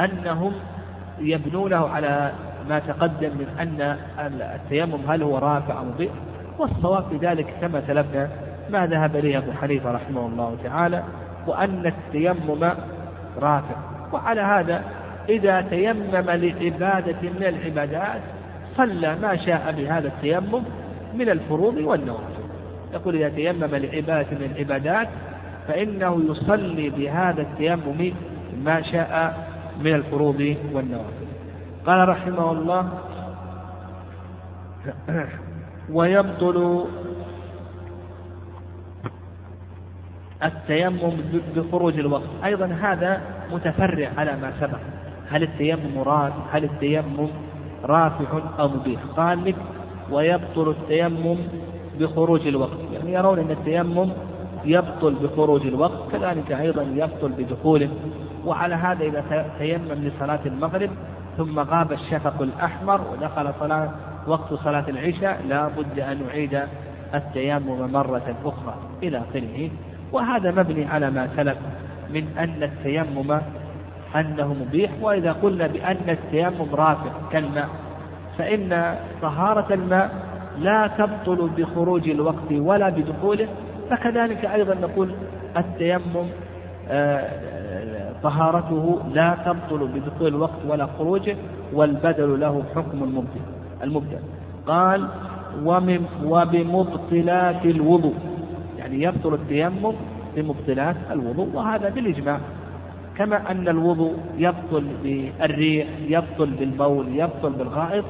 أنهم 0.00 0.52
يبنونه 1.18 1.88
على 1.88 2.32
ما 2.68 2.78
تقدم 2.78 3.28
من 3.28 3.46
أن 3.60 4.40
التيمم 4.54 5.10
هل 5.10 5.22
هو 5.22 5.38
رافع 5.38 5.78
أو 5.78 5.84
مضيء 5.84 6.10
والصواب 6.58 7.04
في 7.10 7.26
ذلك 7.26 7.54
كما 7.60 7.82
سلفنا 7.86 8.28
ما 8.70 8.86
ذهب 8.86 9.16
إليه 9.16 9.38
أبو 9.38 9.52
حنيفة 9.52 9.92
رحمه 9.92 10.26
الله 10.26 10.56
تعالى 10.64 11.02
وأن 11.46 11.86
التيمم 11.86 12.64
رافع. 13.38 13.76
وعلى 14.12 14.40
هذا 14.40 14.84
إذا 15.28 15.60
تيمم 15.60 16.10
لعبادة 16.12 17.16
من 17.22 17.44
العبادات 17.48 18.20
صلى 18.76 19.16
ما 19.22 19.36
شاء 19.36 19.74
بهذا 19.78 20.08
التيمم 20.08 20.62
من 21.14 21.28
الفروض 21.28 21.76
والنوافل 21.76 22.38
يقول 22.94 23.16
إذا 23.16 23.28
تيمم 23.28 23.74
لعبادة 23.74 24.26
من 24.30 24.52
العبادات 24.56 25.08
فإنه 25.68 26.22
يصلي 26.30 26.90
بهذا 26.90 27.42
التيمم 27.42 28.12
ما 28.64 28.82
شاء 28.82 29.34
من 29.80 29.94
الفروض 29.94 30.56
والنوافل 30.72 31.17
قال 31.86 32.08
رحمه 32.08 32.52
الله 32.52 32.88
ويبطل 35.92 36.84
التيمم 40.44 41.12
بخروج 41.56 41.98
الوقت. 41.98 42.28
أيضا 42.44 42.66
هذا 42.66 43.20
متفرع 43.52 44.08
على 44.16 44.36
ما 44.36 44.52
سبق. 44.60 44.78
هل 45.30 45.42
التيمم 45.42 45.98
رافع 45.98 46.32
هل 46.52 46.64
التيمم 46.64 47.28
رافع 47.84 48.40
أو 48.58 48.68
مبيح؟ 48.68 49.00
قال 49.16 49.44
لك 49.44 49.56
ويبطل 50.10 50.70
التيمم 50.70 51.36
بخروج 52.00 52.46
الوقت. 52.46 52.78
يعني 52.92 53.12
يرون 53.12 53.38
أن 53.38 53.50
التيمم 53.50 54.10
يبطل 54.64 55.14
بخروج 55.14 55.66
الوقت 55.66 56.12
كذلك 56.12 56.52
أيضا 56.52 56.82
يبطل 56.82 57.28
بدخوله. 57.28 57.88
وعلى 58.46 58.74
هذا 58.74 59.04
إذا 59.04 59.46
تيمم 59.58 59.92
لصلاة 59.92 60.40
المغرب 60.46 60.90
ثم 61.38 61.58
غاب 61.58 61.92
الشفق 61.92 62.42
الأحمر 62.42 63.00
ودخل 63.12 63.52
صلاة 63.60 63.90
وقت 64.26 64.54
صلاة 64.54 64.84
العشاء 64.88 65.44
لا 65.48 65.68
بد 65.68 65.98
أن 65.98 66.22
نعيد 66.26 66.60
التيمم 67.14 67.92
مرة 67.92 68.36
أخرى 68.44 68.74
إلى 69.02 69.18
آخره. 69.18 69.70
وهذا 70.12 70.50
مبني 70.50 70.84
على 70.84 71.10
ما 71.10 71.28
سلف 71.36 71.58
من 72.10 72.38
أن 72.38 72.62
التيمم 72.62 73.40
أنه 74.16 74.54
مبيح 74.54 74.90
وإذا 75.00 75.32
قلنا 75.32 75.66
بأن 75.66 76.08
التيمم 76.08 76.74
رافع 76.74 77.10
كالماء 77.32 77.68
فإن 78.38 78.98
طهارة 79.22 79.74
الماء 79.74 80.10
لا 80.58 80.90
تبطل 80.98 81.50
بخروج 81.56 82.08
الوقت 82.08 82.52
ولا 82.52 82.88
بدخوله 82.88 83.48
فكذلك 83.90 84.44
أيضا 84.44 84.74
نقول 84.74 85.14
التيمم 85.56 86.28
آه، 86.90 87.28
طهارته 88.22 89.00
لا 89.14 89.36
تبطل 89.46 89.88
بدخول 89.88 90.28
الوقت 90.28 90.60
ولا 90.68 90.88
خروجه 90.98 91.36
والبدل 91.72 92.40
له 92.40 92.62
حكم 92.74 93.04
المبدل 93.04 93.40
المبدل. 93.82 94.18
قال 94.66 95.08
ومن 95.64 96.06
وبمبطلات 96.24 97.64
الوضوء 97.64 98.14
يعني 98.78 99.02
يبطل 99.02 99.34
التيمم 99.34 99.92
بمبطلات 100.36 100.96
الوضوء 101.10 101.48
وهذا 101.54 101.88
بالإجماع. 101.88 102.40
كما 103.16 103.50
أن 103.50 103.68
الوضوء 103.68 104.14
يبطل 104.38 104.84
بالريح 105.02 105.88
يبطل 106.08 106.50
بالبول 106.50 107.06
يبطل 107.16 107.50
بالغائط 107.52 108.04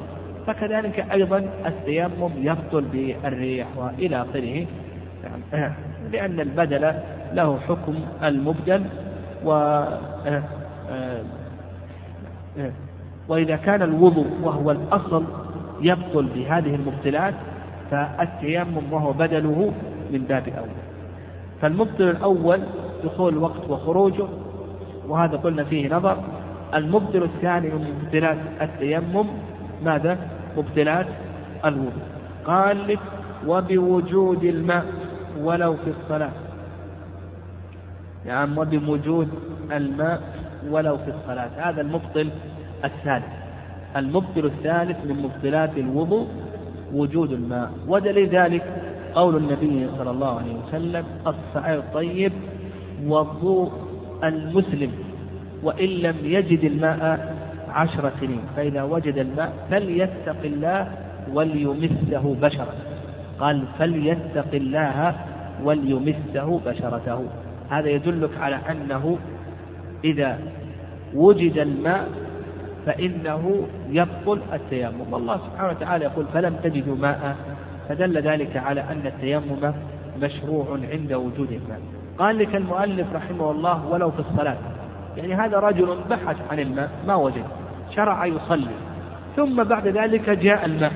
فكذلك 0.47 1.05
أيضا 1.11 1.49
التيمم 1.65 2.31
يبطل 2.37 2.81
بالريح 2.81 3.67
وإلى 3.77 4.21
آخره. 4.21 4.65
يعني 5.23 5.73
لأن 6.11 6.39
البدل 6.39 6.93
له 7.33 7.59
حكم 7.67 7.95
المبدل. 8.23 8.83
و 9.45 9.51
آه، 9.51 9.99
آه، 10.89 11.23
آه، 12.59 12.71
وإذا 13.27 13.55
كان 13.55 13.81
الوضوء 13.81 14.27
وهو 14.43 14.71
الأصل 14.71 15.23
يبطل 15.81 16.25
بهذه 16.35 16.75
المبطلات 16.75 17.33
فالتيمم 17.91 18.93
وهو 18.93 19.11
بدله 19.11 19.71
من 20.11 20.19
باب 20.29 20.47
أول. 20.57 20.69
فالمبطل 21.61 22.03
الأول 22.03 22.59
دخول 23.03 23.33
الوقت 23.33 23.69
وخروجه 23.69 24.27
وهذا 25.07 25.37
قلنا 25.37 25.63
فيه 25.63 25.95
نظر. 25.95 26.17
المبطل 26.75 27.23
الثاني 27.23 27.69
من 27.69 27.93
مبطلات 28.03 28.37
التيمم 28.61 29.25
ماذا؟ 29.83 30.17
مبطلات 30.57 31.05
الوضوء. 31.65 31.91
قال 32.45 32.87
لك 32.87 32.99
وبوجود 33.47 34.43
الماء 34.43 34.85
ولو 35.41 35.73
في 35.73 35.89
الصلاة. 35.89 36.31
نعم 38.25 38.57
وبوجود 38.57 39.27
الماء 39.71 40.21
ولو 40.69 40.97
في 40.97 41.11
الصلاة. 41.11 41.49
هذا 41.57 41.81
المبطل 41.81 42.29
الثالث. 42.85 43.25
المبطل 43.95 44.45
الثالث 44.45 45.05
من 45.05 45.23
مبطلات 45.23 45.77
الوضوء 45.77 46.27
وجود 46.93 47.31
الماء. 47.31 47.71
ودليل 47.87 48.29
ذلك 48.29 48.63
قول 49.15 49.35
النبي 49.35 49.87
صلى 49.97 50.11
الله 50.11 50.39
عليه 50.39 50.55
وسلم 50.55 51.05
الصعيد 51.27 51.77
الطيب 51.77 52.31
وضوء 53.07 53.71
المسلم 54.23 54.91
وإن 55.63 55.89
لم 55.89 56.15
يجد 56.23 56.63
الماء 56.63 57.35
عشر 57.69 58.11
سنين 58.19 58.41
فإذا 58.55 58.83
وجد 58.83 59.17
الماء 59.17 59.53
فليتق 59.71 60.41
الله 60.43 60.91
وليمسه 61.33 62.35
بشرة. 62.41 62.73
قال 63.39 63.63
فليتق 63.79 64.51
الله 64.53 65.15
وليمسه 65.63 66.59
بشرته. 66.65 67.21
هذا 67.69 67.89
يدلك 67.89 68.37
على 68.37 68.55
أنه 68.55 69.17
إذا 70.03 70.39
وجد 71.13 71.57
الماء 71.57 72.09
فإنه 72.85 73.67
يبطل 73.89 74.39
التيمم. 74.53 75.13
والله 75.13 75.37
سبحانه 75.37 75.69
وتعالى 75.69 76.05
يقول 76.05 76.25
فلم 76.33 76.55
تجدوا 76.63 76.95
ماء 76.95 77.35
فدل 77.89 78.17
ذلك 78.17 78.57
على 78.57 78.81
أن 78.81 79.01
التيمم 79.05 79.73
مشروع 80.21 80.79
عند 80.91 81.13
وجود 81.13 81.51
الماء. 81.51 81.79
قال 82.17 82.37
لك 82.37 82.55
المؤلف 82.55 83.07
رحمه 83.13 83.51
الله 83.51 83.85
ولو 83.85 84.11
في 84.11 84.19
الصلاة. 84.19 84.57
يعني 85.17 85.33
هذا 85.33 85.59
رجل 85.59 85.97
بحث 86.09 86.37
عن 86.51 86.59
الماء 86.59 86.89
ما 87.07 87.15
وجد 87.15 87.45
شرع 87.95 88.25
يصلي. 88.25 88.75
ثم 89.35 89.63
بعد 89.63 89.87
ذلك 89.87 90.29
جاء 90.29 90.65
الماء. 90.65 90.93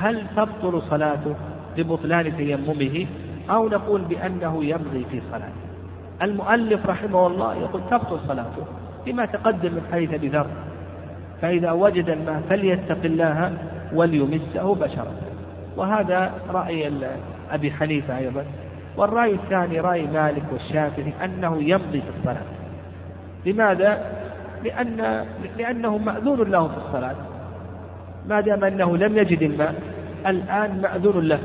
هل 0.00 0.22
تبطل 0.36 0.82
صلاته 0.82 1.34
لبطلان 1.78 2.36
تيممه؟ 2.36 3.06
أو 3.50 3.68
نقول 3.68 4.00
بأنه 4.00 4.64
يمضي 4.64 5.04
في 5.10 5.20
صلاته. 5.30 5.64
المؤلف 6.22 6.86
رحمه 6.86 7.26
الله 7.26 7.54
يقول 7.54 7.80
تبطل 7.90 8.18
صلاته 8.28 8.64
لما 9.06 9.26
تقدم 9.26 9.72
من 9.72 9.82
حديث 9.92 10.14
أبي 10.14 10.28
ذر. 10.28 10.46
فإذا 11.42 11.72
وجد 11.72 12.08
الماء 12.08 12.42
فليتق 12.48 12.98
الله 13.04 13.52
وليمسه 13.94 14.74
بشرة 14.74 15.12
وهذا 15.76 16.32
رأي 16.50 16.92
أبي 17.50 17.72
حنيفة 17.72 18.18
أيضا. 18.18 18.44
والرأي 18.96 19.32
الثاني 19.34 19.80
رأي 19.80 20.06
مالك 20.06 20.42
والشافعي 20.52 21.12
أنه 21.24 21.62
يمضي 21.62 22.00
في 22.00 22.10
الصلاة. 22.18 22.46
لماذا؟ 23.46 24.12
لأن 24.64 25.26
لأنه 25.58 25.98
مأذون 25.98 26.50
له 26.50 26.68
في 26.68 26.76
الصلاة. 26.76 27.16
ما 28.28 28.40
دام 28.40 28.64
أنه 28.64 28.96
لم 28.96 29.18
يجد 29.18 29.42
الماء 29.42 29.74
الآن 30.26 30.80
مأذون 30.82 31.24
له. 31.24 31.38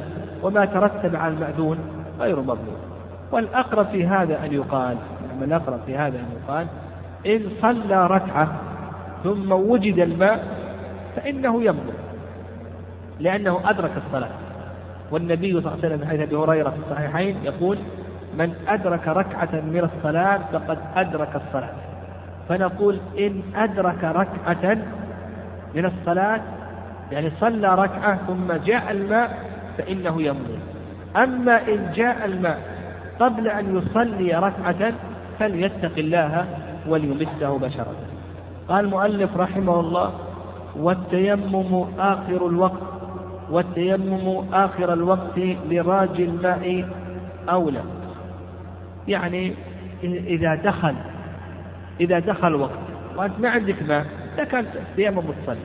وما 0.43 0.65
ترتب 0.65 1.15
على 1.15 1.33
المأذون 1.33 1.77
غير 2.19 2.39
مضمون. 2.39 2.77
والأقرب 3.31 3.87
في 3.87 4.07
هذا 4.07 4.45
أن 4.45 4.53
يقال 4.53 4.97
من 5.37 5.43
الأقرب 5.43 5.79
في 5.85 5.97
هذا 5.97 6.17
أن 6.17 6.25
يقال 6.41 6.67
إن 7.25 7.41
صلى 7.61 8.07
ركعة 8.07 8.47
ثم 9.23 9.51
وجد 9.51 9.99
الماء 9.99 10.43
فإنه 11.15 11.63
يمضي 11.63 11.93
لأنه 13.19 13.59
أدرك 13.65 13.91
الصلاة. 14.05 14.31
والنبي 15.11 15.51
صلى 15.51 15.59
الله 15.59 15.71
عليه 15.83 15.95
وسلم 15.95 16.07
حديث 16.07 16.21
أبي 16.21 16.35
هريرة 16.35 16.69
في 16.69 16.77
الصحيحين 16.85 17.37
يقول 17.43 17.77
من 18.37 18.53
أدرك 18.67 19.07
ركعة 19.07 19.49
من 19.51 19.89
الصلاة 19.93 20.39
فقد 20.53 20.77
أدرك 20.95 21.35
الصلاة. 21.35 21.73
فنقول 22.49 22.99
إن 23.19 23.41
أدرك 23.55 24.03
ركعة 24.03 24.77
من 25.75 25.85
الصلاة 25.85 26.41
يعني 27.11 27.31
صلى 27.39 27.75
ركعة 27.75 28.19
ثم 28.27 28.53
جاء 28.65 28.91
الماء 28.91 29.49
فإنه 29.79 30.21
يمضي. 30.21 30.59
أما 31.15 31.67
إن 31.67 31.91
جاء 31.95 32.25
الماء 32.25 32.59
قبل 33.19 33.47
أن 33.47 33.77
يصلي 33.77 34.33
ركعة 34.33 34.93
فليتق 35.39 35.97
الله 35.97 36.45
وليمسه 36.87 37.57
بشرة 37.57 37.95
قال 38.67 38.85
المؤلف 38.85 39.37
رحمه 39.37 39.79
الله 39.79 40.13
والتيمم 40.75 41.85
آخر 41.99 42.47
الوقت 42.47 42.81
والتيمم 43.51 44.53
آخر 44.53 44.93
الوقت 44.93 45.39
لراج 45.69 46.21
الماء 46.21 46.85
أولى. 47.49 47.81
يعني 49.07 49.53
إذا 50.03 50.55
دخل 50.55 50.95
إذا 52.01 52.19
دخل 52.19 52.55
وقت 52.55 52.79
وأنت 53.17 53.39
ما 53.39 53.49
عندك 53.49 53.75
ماء 53.87 54.05
أن 54.53 54.65
تيمم 54.95 55.21
تصلي. 55.21 55.57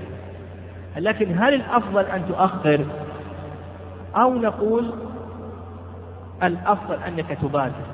لكن 0.96 1.38
هل 1.38 1.54
الأفضل 1.54 2.04
أن 2.04 2.22
تؤخر؟ 2.28 2.80
أو 4.16 4.34
نقول 4.34 4.94
الأفضل 6.42 7.02
أنك 7.02 7.38
تبادر. 7.42 7.84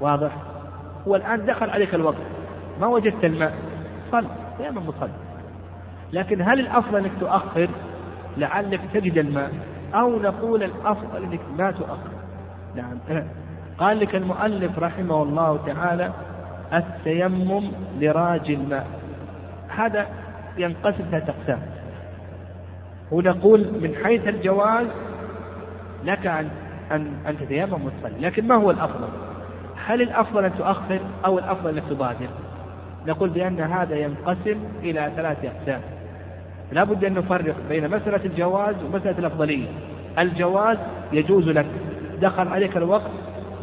واضح؟ 0.00 0.32
هو 1.08 1.16
الآن 1.16 1.46
دخل 1.46 1.70
عليك 1.70 1.94
الوقت. 1.94 2.22
ما 2.80 2.86
وجدت 2.86 3.24
الماء؟ 3.24 3.54
صل. 4.12 4.24
تيمم 4.58 4.88
وصل 4.88 5.08
لكن 6.12 6.42
هل 6.42 6.60
الأفضل 6.60 6.98
أنك 6.98 7.12
تؤخر؟ 7.20 7.68
لعلك 8.36 8.80
تجد 8.94 9.18
الماء. 9.18 9.52
أو 9.94 10.18
نقول 10.18 10.62
الأفضل 10.62 11.22
أنك 11.22 11.40
ما 11.58 11.70
تؤخر. 11.70 12.10
نعم. 12.74 12.98
قال 13.80 14.00
لك 14.00 14.14
المؤلف 14.14 14.78
رحمه 14.78 15.22
الله 15.22 15.58
تعالى 15.66 16.12
التيمم 16.72 17.72
لراج 18.00 18.50
الماء. 18.50 18.86
هذا 19.68 20.06
ينقسم 20.58 21.04
ثلاثة 21.10 21.34
أقسام 21.40 21.62
ونقول 23.10 23.60
من 23.60 23.94
حيث 24.04 24.28
الجواز 24.28 24.86
لك 26.04 26.26
أن 26.26 26.48
أن 26.92 27.12
أن 27.26 27.38
تتيمم 27.38 27.72
وتصلي، 27.72 28.20
لكن 28.20 28.46
ما 28.46 28.54
هو 28.54 28.70
الأفضل؟ 28.70 29.08
هل 29.86 30.02
الأفضل 30.02 30.44
أن 30.44 30.58
تؤخر 30.58 31.00
أو 31.24 31.38
الأفضل 31.38 31.78
أن 31.78 31.82
تبادر؟ 31.90 32.28
نقول 33.06 33.28
بأن 33.28 33.60
هذا 33.60 33.96
ينقسم 33.96 34.58
إلى 34.82 35.12
ثلاثة 35.16 35.48
أقسام. 35.48 35.80
لا 36.72 36.84
بد 36.84 37.04
أن 37.04 37.14
نفرق 37.14 37.54
بين 37.68 37.90
مسألة 37.90 38.20
الجواز 38.24 38.74
ومسألة 38.84 39.18
الأفضلية. 39.18 39.66
الجواز 40.18 40.78
يجوز 41.12 41.48
لك 41.48 41.66
دخل 42.20 42.48
عليك 42.48 42.76
الوقت 42.76 43.10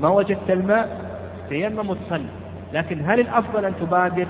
ما 0.01 0.09
وجدت 0.09 0.49
الماء 0.49 1.05
تيمم 1.49 1.89
وتصلي، 1.89 2.25
لكن 2.73 3.01
هل 3.05 3.19
الأفضل 3.19 3.65
أن 3.65 3.73
تبادر 3.79 4.27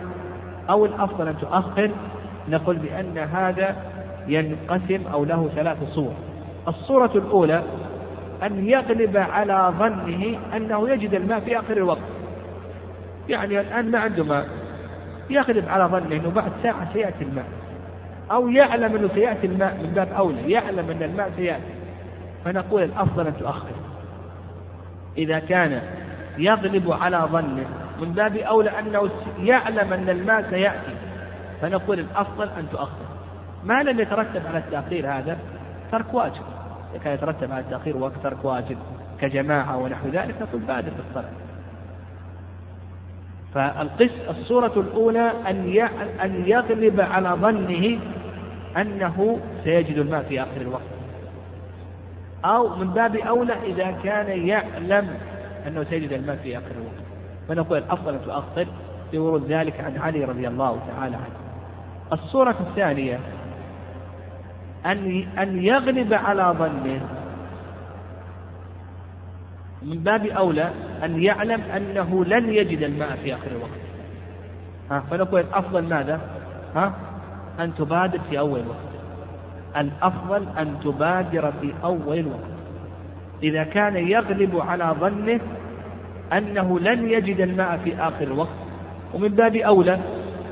أو 0.69 0.85
الأفضل 0.85 1.27
أن 1.27 1.37
تؤخر؟ 1.37 1.91
نقول 2.49 2.75
بأن 2.75 3.17
هذا 3.17 3.75
ينقسم 4.27 5.07
أو 5.13 5.25
له 5.25 5.49
ثلاث 5.55 5.77
صور. 5.93 6.13
الصورة 6.67 7.11
الأولى 7.15 7.63
أن 8.43 8.69
يغلب 8.69 9.17
على 9.17 9.73
ظنه 9.79 10.39
أنه 10.55 10.89
يجد 10.89 11.13
الماء 11.13 11.39
في 11.39 11.59
آخر 11.59 11.77
الوقت. 11.77 12.01
يعني 13.29 13.59
الآن 13.59 13.91
ما 13.91 13.99
عنده 13.99 14.23
ماء. 14.23 14.47
يغلب 15.29 15.69
على 15.69 15.83
ظنه 15.83 16.15
أنه 16.15 16.29
بعد 16.29 16.51
ساعة 16.63 16.93
سيأتي 16.93 17.23
الماء. 17.23 17.45
أو 18.31 18.49
يعلم 18.49 18.95
أنه 18.95 19.09
سيأتي 19.13 19.47
الماء 19.47 19.77
من 19.83 19.91
باب 19.95 20.07
أولى 20.07 20.51
يعلم 20.51 20.89
أن 20.89 21.03
الماء 21.03 21.31
سيأتي. 21.35 21.73
فنقول 22.45 22.83
الأفضل 22.83 23.27
أن 23.27 23.37
تؤخر. 23.37 23.75
إذا 25.17 25.39
كان 25.39 25.81
يغلب 26.37 26.91
على 26.91 27.17
ظنه 27.31 27.65
من 28.01 28.11
باب 28.11 28.35
أولى 28.35 28.79
أنه 28.79 29.09
يعلم 29.39 29.93
أن 29.93 30.09
الماء 30.09 30.49
سيأتي 30.49 30.95
فنقول 31.61 31.99
الأفضل 31.99 32.49
أن 32.59 32.69
تؤخر. 32.71 33.05
ما 33.63 33.83
لم 33.83 33.99
يترتب 33.99 34.47
على 34.47 34.57
التأخير 34.57 35.07
هذا 35.11 35.37
ترك 35.91 36.13
واجب. 36.13 36.43
كان 37.03 37.13
يترتب 37.13 37.51
على 37.51 37.61
التأخير 37.61 38.09
ترك 38.23 38.45
واجب 38.45 38.77
كجماعة 39.21 39.77
ونحو 39.77 40.07
ذلك 40.09 40.35
نقول 40.41 40.61
بادر 40.61 40.91
بالصلاة 40.97 41.31
فالقس 43.55 44.11
الصورة 44.29 44.73
الأولى 44.79 45.31
أن 45.47 45.87
أن 46.23 46.43
يغلب 46.47 47.01
على 47.01 47.29
ظنه 47.29 47.99
أنه 48.77 49.39
سيجد 49.63 49.97
الماء 49.97 50.23
في 50.23 50.41
آخر 50.41 50.61
الوقت. 50.61 50.81
أو 52.45 52.75
من 52.75 52.87
باب 52.87 53.15
أولى 53.15 53.53
إذا 53.65 53.91
كان 54.03 54.47
يعلم 54.47 55.07
أنه 55.67 55.83
سيجد 55.83 56.13
الماء 56.13 56.35
في 56.35 56.57
آخر 56.57 56.71
الوقت. 56.71 57.05
فنقول 57.47 57.77
الأفضل 57.77 58.13
أن 58.13 58.21
تؤخر 58.25 58.67
بورود 59.13 59.51
ذلك 59.51 59.81
عن 59.81 59.97
علي 59.97 60.23
رضي 60.23 60.47
الله 60.47 60.79
تعالى 60.87 61.15
عنه. 61.15 61.35
الصورة 62.13 62.55
الثانية 62.69 63.19
أن 64.85 65.27
أن 65.39 65.63
يغلب 65.63 66.13
على 66.13 66.55
ظنه 66.59 67.01
من 69.81 69.97
باب 70.03 70.25
أولى 70.25 70.71
أن 71.03 71.23
يعلم 71.23 71.61
أنه 71.61 72.25
لن 72.25 72.53
يجد 72.53 72.83
الماء 72.83 73.15
في 73.23 73.33
آخر 73.33 73.51
الوقت 73.51 73.79
ها 74.91 74.99
فنقول 74.99 75.39
الأفضل 75.41 75.83
ماذا؟ 75.83 76.21
ها؟ 76.75 76.93
أن 77.59 77.75
تبادر 77.75 78.19
في 78.29 78.39
أول 78.39 78.59
الوقت 78.59 78.95
الأفضل 79.77 80.47
أن 80.59 80.79
تبادر 80.83 81.51
في 81.61 81.73
أول 81.83 82.17
الوقت 82.19 82.55
إذا 83.43 83.63
كان 83.63 83.95
يغلب 83.95 84.59
على 84.59 84.95
ظنه 84.99 85.39
أنه 86.33 86.79
لن 86.79 87.09
يجد 87.09 87.39
الماء 87.41 87.77
في 87.83 87.95
آخر 87.95 88.23
الوقت 88.23 88.49
ومن 89.13 89.27
باب 89.27 89.55
أولى 89.55 89.99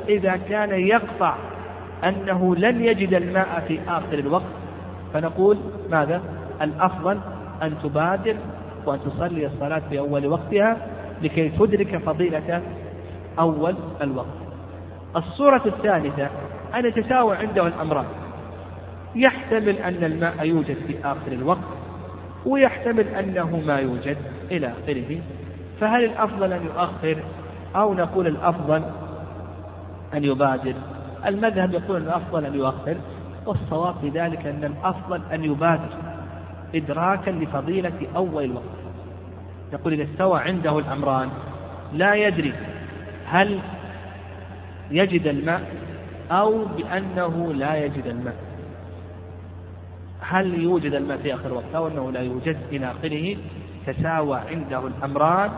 إذا 0.09 0.35
كان 0.35 0.69
يقطع 0.69 1.35
أنه 2.03 2.55
لن 2.55 2.85
يجد 2.85 3.13
الماء 3.13 3.63
في 3.67 3.79
آخر 3.87 4.19
الوقت. 4.19 4.43
فنقول 5.13 5.57
ماذا؟ 5.89 6.21
الأفضل 6.61 7.19
أن 7.63 7.75
تبادر 7.83 8.35
وأن 8.85 8.99
تصلي 9.05 9.45
الصلاة 9.45 9.81
في 9.89 9.99
أول 9.99 10.27
وقتها 10.27 10.77
لكي 11.21 11.49
تدرك 11.49 11.97
فضيلة 11.97 12.61
أول 13.39 13.75
الوقت. 14.01 14.27
الصورة 15.15 15.61
الثالثة 15.65 16.29
أن 16.75 16.85
يتساوى 16.85 17.35
عنده 17.35 17.67
الأمران 17.67 18.05
يحتمل 19.15 19.69
أن 19.77 20.03
الماء 20.03 20.45
يوجد 20.45 20.77
في 20.87 20.95
آخر 21.03 21.31
الوقت 21.31 21.59
ويحتمل 22.45 23.07
أنه 23.07 23.61
ما 23.67 23.77
يوجد 23.79 24.17
إلى 24.51 24.67
آخره. 24.67 25.21
فهل 25.81 26.03
الأفضل 26.03 26.53
أن 26.53 26.65
يؤخر؟ 26.65 27.17
أو 27.75 27.93
نقول 27.93 28.27
الأفضل 28.27 28.81
أن 30.13 30.23
يبادر؟ 30.23 30.73
المذهب 31.25 31.73
يقول 31.73 32.01
الأفضل 32.01 32.45
أن 32.45 32.55
يؤخر 32.55 32.97
والصواب 33.45 33.95
في 34.01 34.09
ذلك 34.09 34.45
أن 34.45 34.63
الأفضل 34.63 35.21
أن 35.33 35.43
يبادر 35.43 35.89
إدراكا 36.75 37.31
لفضيلة 37.31 38.07
أول 38.15 38.43
الوقت 38.43 38.63
يقول 39.73 39.93
إذا 39.93 40.03
استوى 40.03 40.39
عنده 40.39 40.79
الأمران 40.79 41.29
لا 41.93 42.15
يدري 42.15 42.53
هل 43.25 43.59
يجد 44.91 45.27
الماء 45.27 45.61
أو 46.31 46.65
بأنه 46.65 47.53
لا 47.53 47.75
يجد 47.75 48.05
الماء. 48.05 48.35
هل 50.21 50.63
يوجد 50.63 50.93
الماء 50.93 51.17
في 51.17 51.33
آخر 51.33 51.45
الوقت 51.45 51.75
أو 51.75 51.87
أنه 51.87 52.11
لا 52.11 52.21
يوجد؟ 52.21 52.57
إلى 52.71 52.91
آخره 52.91 53.37
تساوى 53.87 54.39
عنده 54.39 54.87
الأمران 54.87 55.51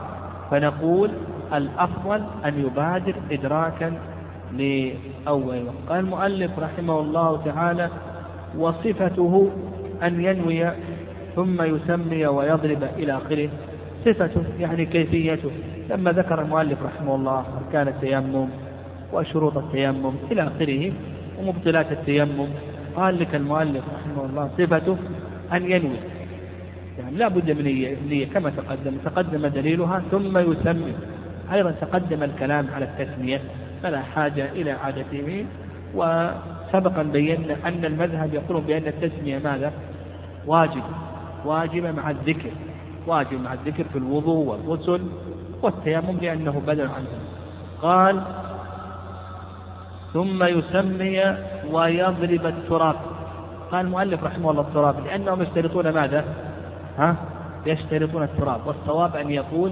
فنقول 0.52 1.12
الأفضل 1.54 2.24
أن 2.46 2.66
يبادر 2.66 3.16
إدراكا 3.32 3.94
لأول 4.54 5.66
وقت. 5.66 5.90
قال 5.90 6.00
المؤلف 6.00 6.60
رحمه 6.60 7.00
الله 7.00 7.42
تعالى 7.46 7.90
وصفته 8.58 9.52
أن 10.04 10.22
ينوي 10.22 10.72
ثم 11.36 11.62
يسمي 11.62 12.28
ويضرب 12.28 12.84
إلى 12.98 13.18
آخره. 13.18 13.50
صفته 14.06 14.44
يعني 14.60 14.86
كيفيته. 14.86 15.52
لما 15.90 16.12
ذكر 16.12 16.42
المؤلف 16.42 16.84
رحمه 16.84 17.16
الله 17.16 17.46
أركان 17.66 17.88
التيمم 17.88 18.48
وشروط 19.14 19.58
التيمم 19.58 20.14
إلى 20.32 20.44
آخره 20.44 20.92
ومبطلات 21.40 21.92
التيمم 21.92 22.48
قال 22.96 23.20
لك 23.20 23.36
المؤلف 23.36 23.84
رحمه 23.96 24.26
الله 24.26 24.50
صفته 24.58 24.98
أن 25.54 25.72
ينوي. 25.72 25.98
يعني 27.00 27.18
لا 27.18 27.28
بد 27.28 27.52
من 27.52 27.64
نية 28.10 28.26
كما 28.26 28.50
تقدم. 28.50 28.98
تقدم 29.06 29.48
دليلها 29.48 30.02
ثم 30.12 30.38
يسمي. 30.38 30.94
أيضا 31.54 31.72
تقدم 31.72 32.24
الكلام 32.24 32.68
على 32.76 32.86
التسمية. 32.86 33.42
فلا 33.86 34.02
حاجة 34.02 34.52
إلى 34.52 34.72
عادته 34.72 35.46
وسبقا 35.96 37.04
بينا 37.04 37.56
أن 37.66 37.86
المذهب 37.86 38.34
يقول 38.34 38.62
بأن 38.62 38.88
التسمية 38.88 39.40
ماذا؟ 39.40 39.72
واجب. 40.48 40.84
واجبة 41.46 41.92
مع 41.92 42.10
الذكر. 42.10 42.50
واجب 43.08 43.42
مع 43.42 43.54
الذكر 43.54 43.84
في 43.84 43.98
الوضوء 43.98 44.46
والغسل 44.46 45.02
والتيمم 45.62 46.18
لأنه 46.22 46.62
بدل 46.68 46.88
عنه 46.88 47.08
قال 47.82 48.22
ثم 50.14 50.44
يسمي 50.44 51.36
ويضرب 51.72 52.46
التراب. 52.46 52.96
قال 53.72 53.86
المؤلف 53.86 54.24
رحمه 54.24 54.52
الله 54.52 54.62
التراب 54.62 55.06
لأنهم 55.06 55.42
يشترطون 55.42 55.90
ماذا؟ 55.90 56.26
ها؟ 56.98 57.16
يشترطون 57.66 58.24
التراب. 58.24 58.68
والصواب 58.68 59.16
أن 59.16 59.30
يقول 59.30 59.72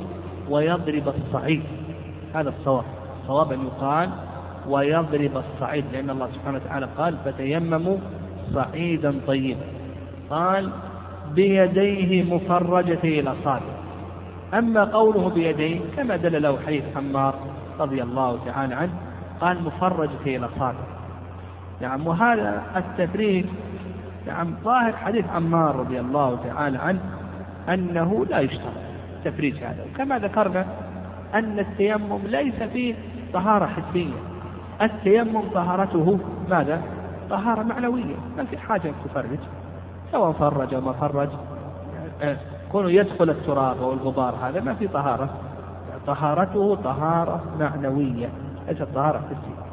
ويضرب 0.50 1.08
الصعيد. 1.08 1.64
هذا 2.34 2.50
الصواب. 2.50 3.03
الصواب 3.24 3.52
أن 3.52 3.66
يقال 3.66 4.10
ويضرب 4.68 5.32
الصعيد 5.38 5.86
لأن 5.94 6.10
الله 6.10 6.30
سبحانه 6.34 6.58
وتعالى 6.58 6.88
قال 6.98 7.18
فتيمموا 7.26 7.98
صعيدا 8.54 9.14
طيبا. 9.28 9.66
قال 10.30 10.70
بيديه 11.36 12.24
مفرجتي 12.36 13.20
الأصابع 13.20 13.74
أما 14.54 14.84
قوله 14.84 15.30
بيديه 15.30 15.80
كما 15.98 16.16
دل 16.16 16.42
له 16.42 16.58
حديث 16.68 16.84
عمار 16.96 17.36
رضي 17.80 18.04
الله 18.04 18.40
تعالى 18.46 18.76
عنه 18.76 18.92
قال 19.42 19.64
مفرجتي 19.64 20.38
الأصابع 20.38 20.84
نعم 21.82 22.08
وهذا 22.08 22.64
التفريج 22.76 23.46
نعم 24.28 24.56
ظاهر 24.64 24.94
حديث 24.94 25.26
عمار 25.30 25.76
رضي 25.76 26.00
الله 26.00 26.40
تعالى 26.44 26.78
عنه 26.78 27.00
أنه 27.70 28.26
لا 28.30 28.40
يشترط 28.40 28.74
تفريج 29.26 29.56
هذا. 29.64 29.86
وكما 29.94 30.20
ذكرنا 30.20 30.66
أن 31.34 31.60
التيمم 31.60 32.20
ليس 32.26 32.64
فيه 32.64 32.96
طهارة 33.34 33.66
حسية. 33.66 34.14
التيمم 34.82 35.42
طهارته 35.54 36.20
ماذا؟ 36.50 36.82
طهارة 37.30 37.64
معنوية 37.64 38.16
ما 38.38 38.44
في 38.44 38.58
حاجة 38.58 38.88
أن 38.88 38.94
تفرج. 39.06 39.40
سواء 40.12 40.32
فرج 40.32 40.74
أو 40.74 40.82
ما 40.82 40.92
فرج. 40.92 41.30
كونه 42.72 42.90
يدخل 42.90 43.30
التراب 43.30 43.82
أو 43.82 43.94
الغبار 43.94 44.36
هذا 44.42 44.62
ما 44.62 44.74
في 44.74 44.88
طهارة. 44.88 45.30
طهارته 46.08 46.76
طهارة 46.76 47.44
معنوية 47.60 48.30
ليست 48.68 48.88
طهارة 48.96 49.18
حسية. 49.18 49.64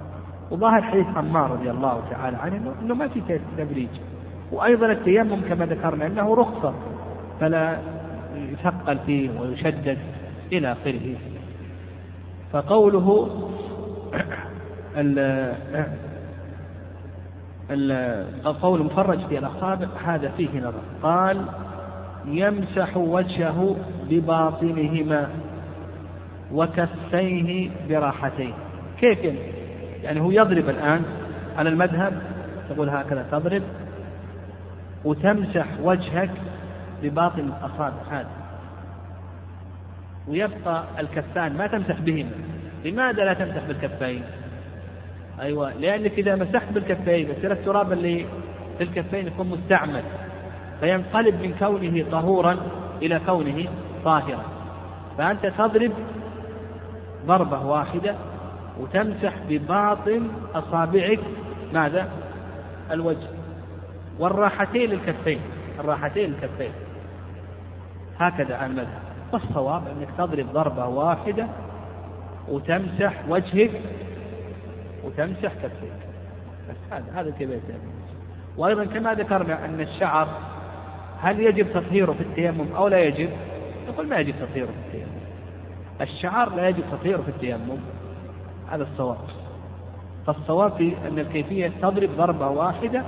وظاهر 0.50 0.82
حديث 0.82 1.06
عمار 1.16 1.50
رضي 1.50 1.70
الله 1.70 2.02
تعالى 2.10 2.36
عنه 2.36 2.72
انه 2.82 2.94
ما 2.94 3.08
في 3.08 3.40
تدريج 3.56 3.88
وأيضا 4.52 4.86
التيمم 4.86 5.40
كما 5.48 5.66
ذكرنا 5.66 6.06
إنه 6.06 6.34
رخصة 6.34 6.74
فلا 7.40 7.78
يثقل 8.34 8.98
فيه 9.06 9.40
ويشدد 9.40 9.98
إلى 10.52 10.72
آخره. 10.72 11.16
فقوله 12.52 13.28
قول 18.62 18.82
مفرج 18.84 19.18
في 19.26 19.38
الأصابع 19.38 19.86
هذا 20.04 20.28
فيه 20.36 20.60
نظر. 20.60 20.80
قال 21.02 21.44
يمسح 22.26 22.96
وجهه 22.96 23.76
بباطنهما 24.10 25.28
وكفيه 26.52 27.70
براحتين. 27.88 28.54
كيف 29.00 29.18
يمسح 29.18 29.36
يعني 30.02 30.20
هو 30.20 30.30
يضرب 30.30 30.68
الآن 30.68 31.02
على 31.58 31.68
المذهب 31.68 32.22
تقول 32.68 32.88
هكذا 32.88 33.26
تضرب 33.32 33.62
وتمسح 35.04 35.66
وجهك 35.82 36.30
بباطن 37.02 37.38
الأصابع 37.38 38.02
هذا. 38.10 38.30
ويبقى 40.28 40.84
الكفان 40.98 41.56
ما 41.56 41.66
تمسح 41.66 42.00
بهما. 42.00 42.30
لماذا 42.84 43.24
لا 43.24 43.34
تمسح 43.34 43.64
بالكفين؟ 43.68 44.22
أيوة 45.40 45.72
لأنك 45.72 46.12
إذا 46.18 46.36
مسحت 46.36 46.72
بالكفين 46.72 47.30
يصير 47.30 47.52
التراب 47.52 47.92
اللي 47.92 48.26
في 48.78 48.84
الكفين 48.84 49.26
يكون 49.26 49.48
مستعمل 49.48 50.02
فينقلب 50.80 51.34
من 51.34 51.54
كونه 51.58 52.04
طهورا 52.10 52.56
إلى 53.02 53.20
كونه 53.26 53.64
طاهرا. 54.04 54.44
فأنت 55.18 55.46
تضرب 55.46 55.92
ضربة 57.26 57.66
واحدة 57.66 58.14
وتمسح 58.80 59.32
بباطن 59.48 60.28
أصابعك 60.54 61.20
ماذا؟ 61.72 62.08
الوجه. 62.90 63.28
والراحتين 64.18 64.92
الكفين 64.92 65.40
الراحتين 65.78 66.34
الكفين 66.34 66.72
هكذا 68.18 68.56
عن 68.56 68.70
المذهب. 68.70 69.02
والصواب 69.32 69.82
أنك 69.86 70.08
تضرب 70.18 70.52
ضربة 70.52 70.86
واحدة 70.86 71.46
وتمسح 72.50 73.12
وجهك 73.28 73.70
وتمسح 75.04 75.52
كفيك. 75.54 75.92
بس 76.70 76.76
هذا 76.90 77.04
هذا 77.14 77.28
يتم 77.28 77.50
وأيضا 78.56 78.84
كما 78.84 79.14
ذكرنا 79.14 79.64
أن 79.64 79.80
الشعر 79.80 80.28
هل 81.20 81.40
يجب 81.40 81.72
تطهيره 81.72 82.12
في 82.12 82.20
التيمم 82.20 82.72
أو 82.76 82.88
لا 82.88 82.98
يجب؟ 82.98 83.30
نقول 83.88 84.08
ما 84.08 84.16
يجب 84.16 84.34
تطهيره 84.40 84.66
في 84.66 84.72
التيمم. 84.86 85.20
الشعار 86.00 86.54
لا 86.54 86.68
يجب 86.68 86.84
تطهيره 86.92 87.22
في 87.22 87.28
التيمم. 87.28 87.78
هذا 88.70 88.82
الصواب. 88.82 89.18
فالصواب 90.26 90.72
في 90.72 90.94
أن 91.08 91.18
الكيفية 91.18 91.72
تضرب 91.82 92.10
ضربة 92.16 92.48
واحدة 92.48 93.04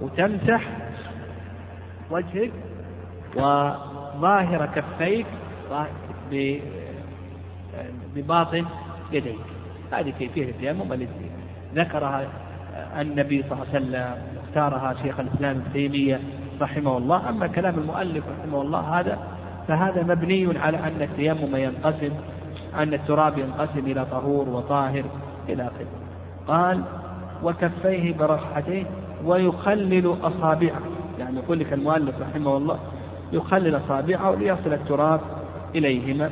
وتمسح 0.00 0.62
وجهك 2.10 2.52
وظاهر 3.36 4.66
كفيك 4.66 5.26
بباطن 8.14 8.64
يديك. 9.12 9.38
هذه 9.92 10.10
كيفية 10.18 10.50
التيمم 10.50 10.92
التي 10.92 11.30
ذكرها 11.74 12.28
النبي 13.00 13.42
صلى 13.42 13.52
الله 13.52 13.66
عليه 13.74 13.86
وسلم 13.86 14.14
اختارها 14.48 14.94
شيخ 15.02 15.20
الإسلام 15.20 15.56
ابن 15.56 15.72
تيمية 15.72 16.20
رحمه 16.60 16.96
الله. 16.96 17.28
أما 17.28 17.46
كلام 17.46 17.78
المؤلف 17.78 18.24
رحمه 18.40 18.62
الله 18.62 18.80
هذا 18.80 19.18
فهذا 19.68 20.02
مبني 20.02 20.58
على 20.58 20.78
أن 20.78 21.02
التيمم 21.02 21.56
ينقسم 21.56 22.10
أن 22.74 22.94
التراب 22.94 23.38
ينقسم 23.38 23.86
إلى 23.86 24.04
طهور 24.04 24.48
وطاهر 24.48 25.04
إلى 25.48 25.62
آخره. 25.62 25.86
قال 26.46 26.82
وكفيه 27.42 28.14
برفحتيه 28.16 28.84
ويخلل 29.24 30.16
أصابعه. 30.22 30.80
يعني 31.18 31.36
يقول 31.36 31.58
لك 31.58 31.72
المؤلف 31.72 32.14
رحمه 32.20 32.56
الله 32.56 32.78
يخلل 33.32 33.76
أصابعه 33.76 34.34
ليصل 34.34 34.72
التراب 34.72 35.20
إليهما. 35.74 36.30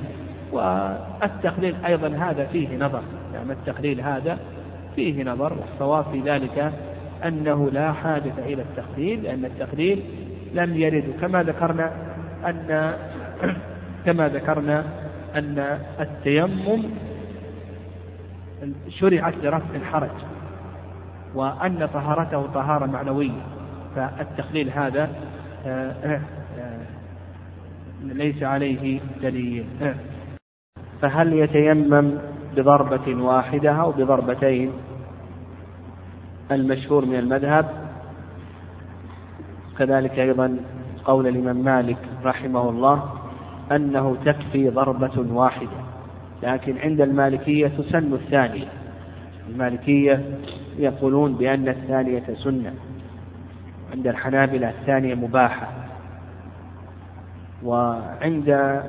والتخليل 0.52 1.74
أيضا 1.86 2.08
هذا 2.08 2.46
فيه 2.46 2.76
نظر. 2.76 3.02
يعني 3.34 3.52
التخليل 3.52 4.00
هذا 4.00 4.38
فيه 4.96 5.24
نظر 5.24 5.52
والصواب 5.52 6.04
في 6.12 6.20
ذلك 6.20 6.72
أنه 7.24 7.70
لا 7.70 7.92
حاجة 7.92 8.32
إلى 8.38 8.62
التخليل 8.62 9.22
لأن 9.22 9.44
التخليل 9.44 10.02
لم 10.54 10.76
يرد. 10.76 11.04
كما 11.20 11.42
ذكرنا 11.42 11.92
أن 12.46 12.94
كما 14.06 14.28
ذكرنا 14.28 14.84
أن 15.34 15.78
التيمم 16.00 16.82
شرعت 18.88 19.34
لرفع 19.42 19.74
الحرج 19.74 20.10
وأن 21.34 21.88
طهارته 21.94 22.46
طهارة 22.46 22.86
معنوية. 22.86 23.42
فالتخليل 23.96 24.70
هذا 24.70 25.10
آه، 25.66 25.90
آه، 26.04 26.20
آه، 26.58 26.80
ليس 28.02 28.42
عليه 28.42 29.00
دليل. 29.22 29.66
فهل 31.02 31.32
يتيمم 31.32 32.18
بضربة 32.56 33.22
واحدة 33.24 33.70
أو 33.70 33.92
بضربتين 33.92 34.72
المشهور 36.52 37.04
من 37.04 37.14
المذهب؟ 37.14 37.66
كذلك 39.78 40.18
أيضا 40.18 40.56
قول 41.04 41.26
الإمام 41.26 41.56
مالك 41.56 41.98
رحمه 42.24 42.70
الله 42.70 43.12
أنه 43.72 44.16
تكفي 44.24 44.70
ضربة 44.70 45.34
واحدة 45.34 45.86
لكن 46.42 46.78
عند 46.78 47.00
المالكية 47.00 47.68
تسن 47.68 48.12
الثانية. 48.12 48.68
المالكية 49.48 50.38
يقولون 50.78 51.34
بأن 51.34 51.68
الثانية 51.68 52.24
سنة 52.34 52.74
عند 53.92 54.06
الحنابلة 54.06 54.68
الثانية 54.68 55.14
مباحة. 55.14 55.68
وعند 57.64 58.80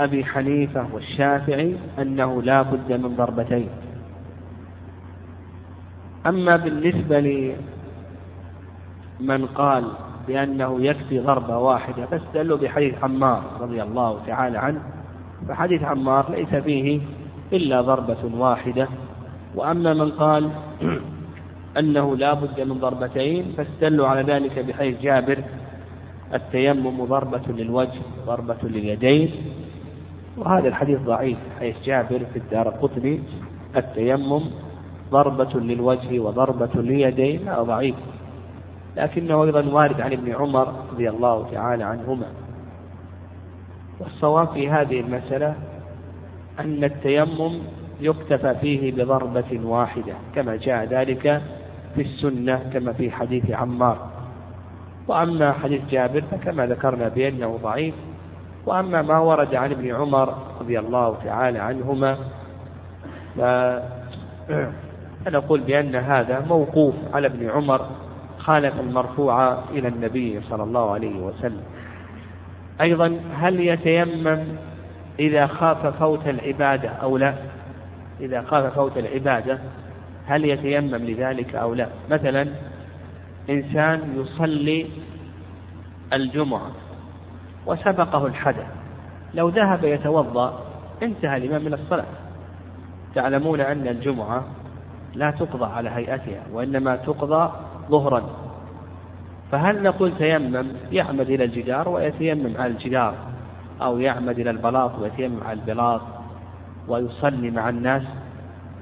أبي 0.00 0.24
حنيفة 0.24 0.86
والشافعي 0.92 1.76
أنه 1.98 2.42
لا 2.42 2.62
بد 2.62 2.92
من 2.92 3.16
ضربتين. 3.16 3.68
أما 6.26 6.56
بالنسبة 6.56 7.20
لمن 9.20 9.46
قال 9.46 9.84
بأنه 10.28 10.80
يكفي 10.80 11.18
ضربة 11.18 11.58
واحدة 11.58 12.06
فاستدلوا 12.06 12.58
بحديث 12.58 12.94
عمار 13.04 13.42
رضي 13.60 13.82
الله 13.82 14.20
تعالى 14.26 14.58
عنه. 14.58 14.80
فحديث 15.48 15.82
عمار 15.82 16.30
ليس 16.30 16.54
فيه 16.54 17.00
إلا 17.52 17.80
ضربة 17.80 18.36
واحدة. 18.38 18.88
وأما 19.54 19.94
من 19.94 20.10
قال 20.10 20.50
أنه 21.78 22.16
لا 22.16 22.34
بد 22.34 22.60
من 22.60 22.78
ضربتين 22.78 23.52
فاستدلوا 23.56 24.08
على 24.08 24.22
ذلك 24.22 24.58
بحديث 24.58 25.00
جابر 25.00 25.38
التيمم 26.34 27.04
ضربة 27.04 27.42
للوجه 27.48 28.00
ضربة 28.26 28.58
لليدين. 28.62 29.59
وهذا 30.36 30.68
الحديث 30.68 31.00
ضعيف 31.00 31.38
حيث 31.58 31.76
جابر 31.84 32.20
في 32.32 32.38
الدار 32.38 32.68
القطني 32.68 33.20
التيمم 33.76 34.42
ضربة 35.10 35.60
للوجه 35.60 36.20
وضربة 36.20 36.70
لليدين 36.74 37.40
ضعيف. 37.60 37.94
لكنه 38.96 39.44
أيضا 39.44 39.64
وارد 39.68 40.00
عن 40.00 40.12
ابن 40.12 40.34
عمر 40.34 40.74
رضي 40.92 41.10
الله 41.10 41.48
تعالى 41.52 41.84
عنهما. 41.84 42.26
والصواب 44.00 44.48
في 44.48 44.70
هذه 44.70 45.00
المسألة 45.00 45.54
أن 46.60 46.84
التيمم 46.84 47.58
يكتفى 48.00 48.54
فيه 48.54 48.92
بضربة 48.92 49.60
واحدة 49.64 50.14
كما 50.34 50.56
جاء 50.56 50.84
ذلك 50.84 51.42
في 51.94 52.02
السنة 52.02 52.70
كما 52.72 52.92
في 52.92 53.10
حديث 53.10 53.50
عمار. 53.50 54.10
وأما 55.08 55.52
حديث 55.52 55.80
جابر 55.90 56.22
فكما 56.30 56.66
ذكرنا 56.66 57.08
بأنه 57.08 57.58
ضعيف. 57.62 57.94
وأما 58.66 59.02
ما 59.02 59.18
ورد 59.18 59.54
عن 59.54 59.70
ابن 59.70 59.94
عمر 59.94 60.34
رضي 60.60 60.78
الله 60.78 61.16
تعالى 61.24 61.58
عنهما 61.58 62.16
فنقول 65.24 65.60
بأن 65.60 65.96
هذا 65.96 66.40
موقوف 66.48 66.94
على 67.12 67.26
ابن 67.26 67.50
عمر 67.50 67.86
خالف 68.38 68.80
المرفوع 68.80 69.52
إلى 69.70 69.88
النبي 69.88 70.40
صلى 70.40 70.62
الله 70.62 70.90
عليه 70.90 71.16
وسلم. 71.22 71.62
أيضا 72.80 73.20
هل 73.34 73.60
يتيمم 73.60 74.44
إذا 75.18 75.46
خاف 75.46 75.86
فوت 75.86 76.26
العبادة 76.26 76.88
أو 76.88 77.16
لا؟ 77.16 77.34
إذا 78.20 78.42
خاف 78.42 78.74
فوت 78.74 78.96
العبادة 78.96 79.58
هل 80.26 80.44
يتيمم 80.44 80.94
لذلك 80.94 81.54
أو 81.54 81.74
لا؟ 81.74 81.88
مثلا 82.10 82.48
إنسان 83.50 84.00
يصلي 84.16 84.86
الجمعة 86.12 86.70
وسبقه 87.70 88.26
الحدث. 88.26 88.66
لو 89.34 89.48
ذهب 89.48 89.84
يتوضأ 89.84 90.64
انتهى 91.02 91.36
الإمام 91.36 91.64
من 91.64 91.74
الصلاة. 91.74 92.04
تعلمون 93.14 93.60
أن 93.60 93.88
الجمعة 93.88 94.44
لا 95.14 95.30
تقضى 95.30 95.64
على 95.64 95.90
هيئتها 95.90 96.42
وإنما 96.52 96.96
تقضى 96.96 97.52
ظهرا. 97.90 98.22
فهل 99.52 99.82
نقول 99.82 100.12
تيمم؟ 100.18 100.66
يعمد 100.92 101.30
إلى 101.30 101.44
الجدار 101.44 101.88
ويتيمم 101.88 102.56
على 102.58 102.72
الجدار 102.72 103.14
أو 103.82 103.98
يعمد 103.98 104.38
إلى 104.38 104.50
البلاط 104.50 104.98
ويتيمم 104.98 105.40
على 105.44 105.60
البلاط 105.60 106.00
ويصلي 106.88 107.50
مع 107.50 107.68
الناس 107.68 108.02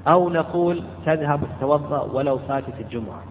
أو 0.07 0.29
نقول 0.29 0.83
تذهب 1.05 1.39
تتوضأ 1.57 2.01
ولو 2.01 2.37
فاتت 2.37 2.79
الجمعة. 2.79 3.23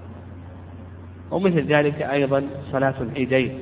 ومثل 1.30 1.66
ذلك 1.66 2.02
أيضا 2.02 2.42
صلاة 2.72 2.94
العيدين. 3.00 3.60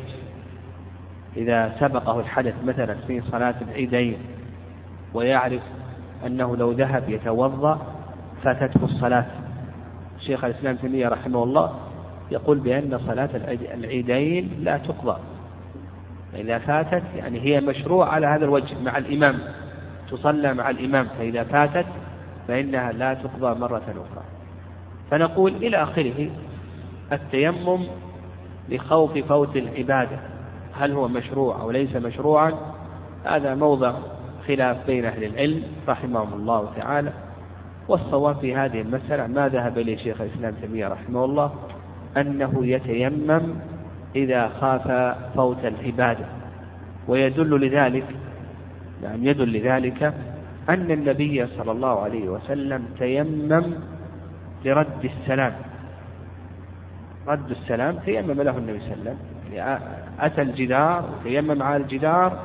إذا 1.37 1.77
سبقه 1.81 2.21
الحدث 2.21 2.55
مثلا 2.65 2.95
في 3.07 3.21
صلاة 3.21 3.55
العيدين 3.69 4.19
ويعرف 5.15 5.63
أنه 6.27 6.57
لو 6.57 6.73
ذهب 6.73 7.09
يتوضأ 7.09 7.79
فاتته 8.43 8.85
الصلاة. 8.85 9.27
شيخ 10.21 10.45
الإسلام 10.45 10.77
تيمية 10.77 11.09
رحمه 11.09 11.43
الله 11.43 11.75
يقول 12.31 12.59
بأن 12.59 12.99
صلاة 13.07 13.31
العيدين 13.75 14.51
لا 14.61 14.79
تقضى. 14.79 15.21
إذا 16.35 16.59
فاتت 16.59 17.03
يعني 17.17 17.41
هي 17.41 17.61
مشروع 17.61 18.09
على 18.09 18.27
هذا 18.27 18.45
الوجه 18.45 18.79
مع 18.85 18.99
الإمام 18.99 19.39
تصلى 20.11 20.55
مع 20.55 20.71
الإمام. 20.71 21.09
فإذا 21.19 21.45
فاتت 21.45 21.87
فإنها 22.49 22.93
لا 22.93 23.15
تقضى 23.15 23.61
مرة 23.61 23.83
أخرى. 23.89 24.25
فنقول 25.11 25.55
إلى 25.55 25.83
آخره 25.83 26.31
التيمم 27.13 27.85
لخوف 28.69 29.19
فوت 29.19 29.57
العبادة. 29.57 30.36
هل 30.79 30.93
هو 30.93 31.09
مشروع 31.09 31.61
أو 31.61 31.71
ليس 31.71 31.97
مشروعا؟ 31.97 32.53
هذا 33.25 33.55
موضع 33.55 33.95
خلاف 34.47 34.87
بين 34.87 35.05
أهل 35.05 35.25
العلم 35.25 35.63
رحمهم 35.89 36.35
الله 36.35 36.71
تعالى 36.77 37.13
والصواب 37.89 38.37
في 38.37 38.57
هذه 38.57 38.81
المسألة 38.81 39.27
ما 39.27 39.49
ذهب 39.49 39.79
إليه 39.79 39.97
شيخ 39.97 40.21
الإسلام 40.21 40.55
تيمية 40.61 40.89
رحمه 40.89 41.25
الله 41.25 41.53
أنه 42.17 42.67
يتيمم 42.67 43.43
إذا 44.17 44.49
خاف 44.49 45.17
فوت 45.37 45.65
العبادة 45.65 46.27
ويدل 47.09 47.67
لذلك 47.67 48.07
يعني 49.03 49.27
يدل 49.27 49.53
لذلك 49.53 50.15
أن 50.69 50.91
النبي 50.91 51.47
صلى 51.47 51.73
الله 51.73 52.01
عليه 52.01 52.29
وسلم 52.29 52.85
تيمم 52.99 53.75
لرد 54.65 55.05
السلام. 55.05 55.53
رد 57.29 57.51
السلام 57.51 57.97
تيمم 57.99 58.43
له 58.43 58.59
النبي 58.59 58.81
صلى 58.81 58.93
الله 58.93 59.01
عليه 59.01 59.11
وسلم 59.11 59.19
يعني 59.53 60.06
أتى 60.21 60.43
الجدار 60.43 61.11
وتيمم 61.21 61.63
على 61.63 61.77
الجدار 61.77 62.39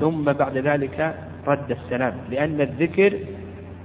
ثم 0.00 0.24
بعد 0.24 0.56
ذلك 0.56 1.14
رد 1.46 1.70
السلام 1.70 2.14
لأن 2.30 2.60
الذكر 2.60 3.18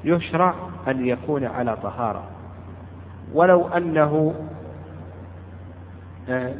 يشرع 0.03 0.55
أن 0.87 1.07
يكون 1.07 1.45
على 1.45 1.77
طهارة. 1.77 2.23
ولو 3.33 3.67
أنه 3.67 4.33
آه، 6.29 6.53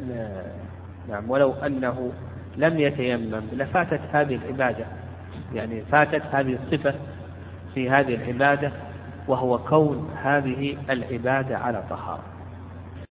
نعم 1.08 1.30
ولو 1.30 1.52
أنه 1.52 2.12
لم 2.56 2.78
يتيمم 2.80 3.42
لفاتت 3.52 4.00
هذه 4.12 4.34
العبادة. 4.34 4.84
يعني 5.54 5.80
فاتت 5.80 6.22
هذه 6.32 6.58
الصفة 6.64 6.94
في 7.74 7.90
هذه 7.90 8.14
العبادة 8.14 8.72
وهو 9.28 9.58
كون 9.58 10.10
هذه 10.22 10.76
العبادة 10.90 11.58
على 11.58 11.82
طهارة. 11.90 12.35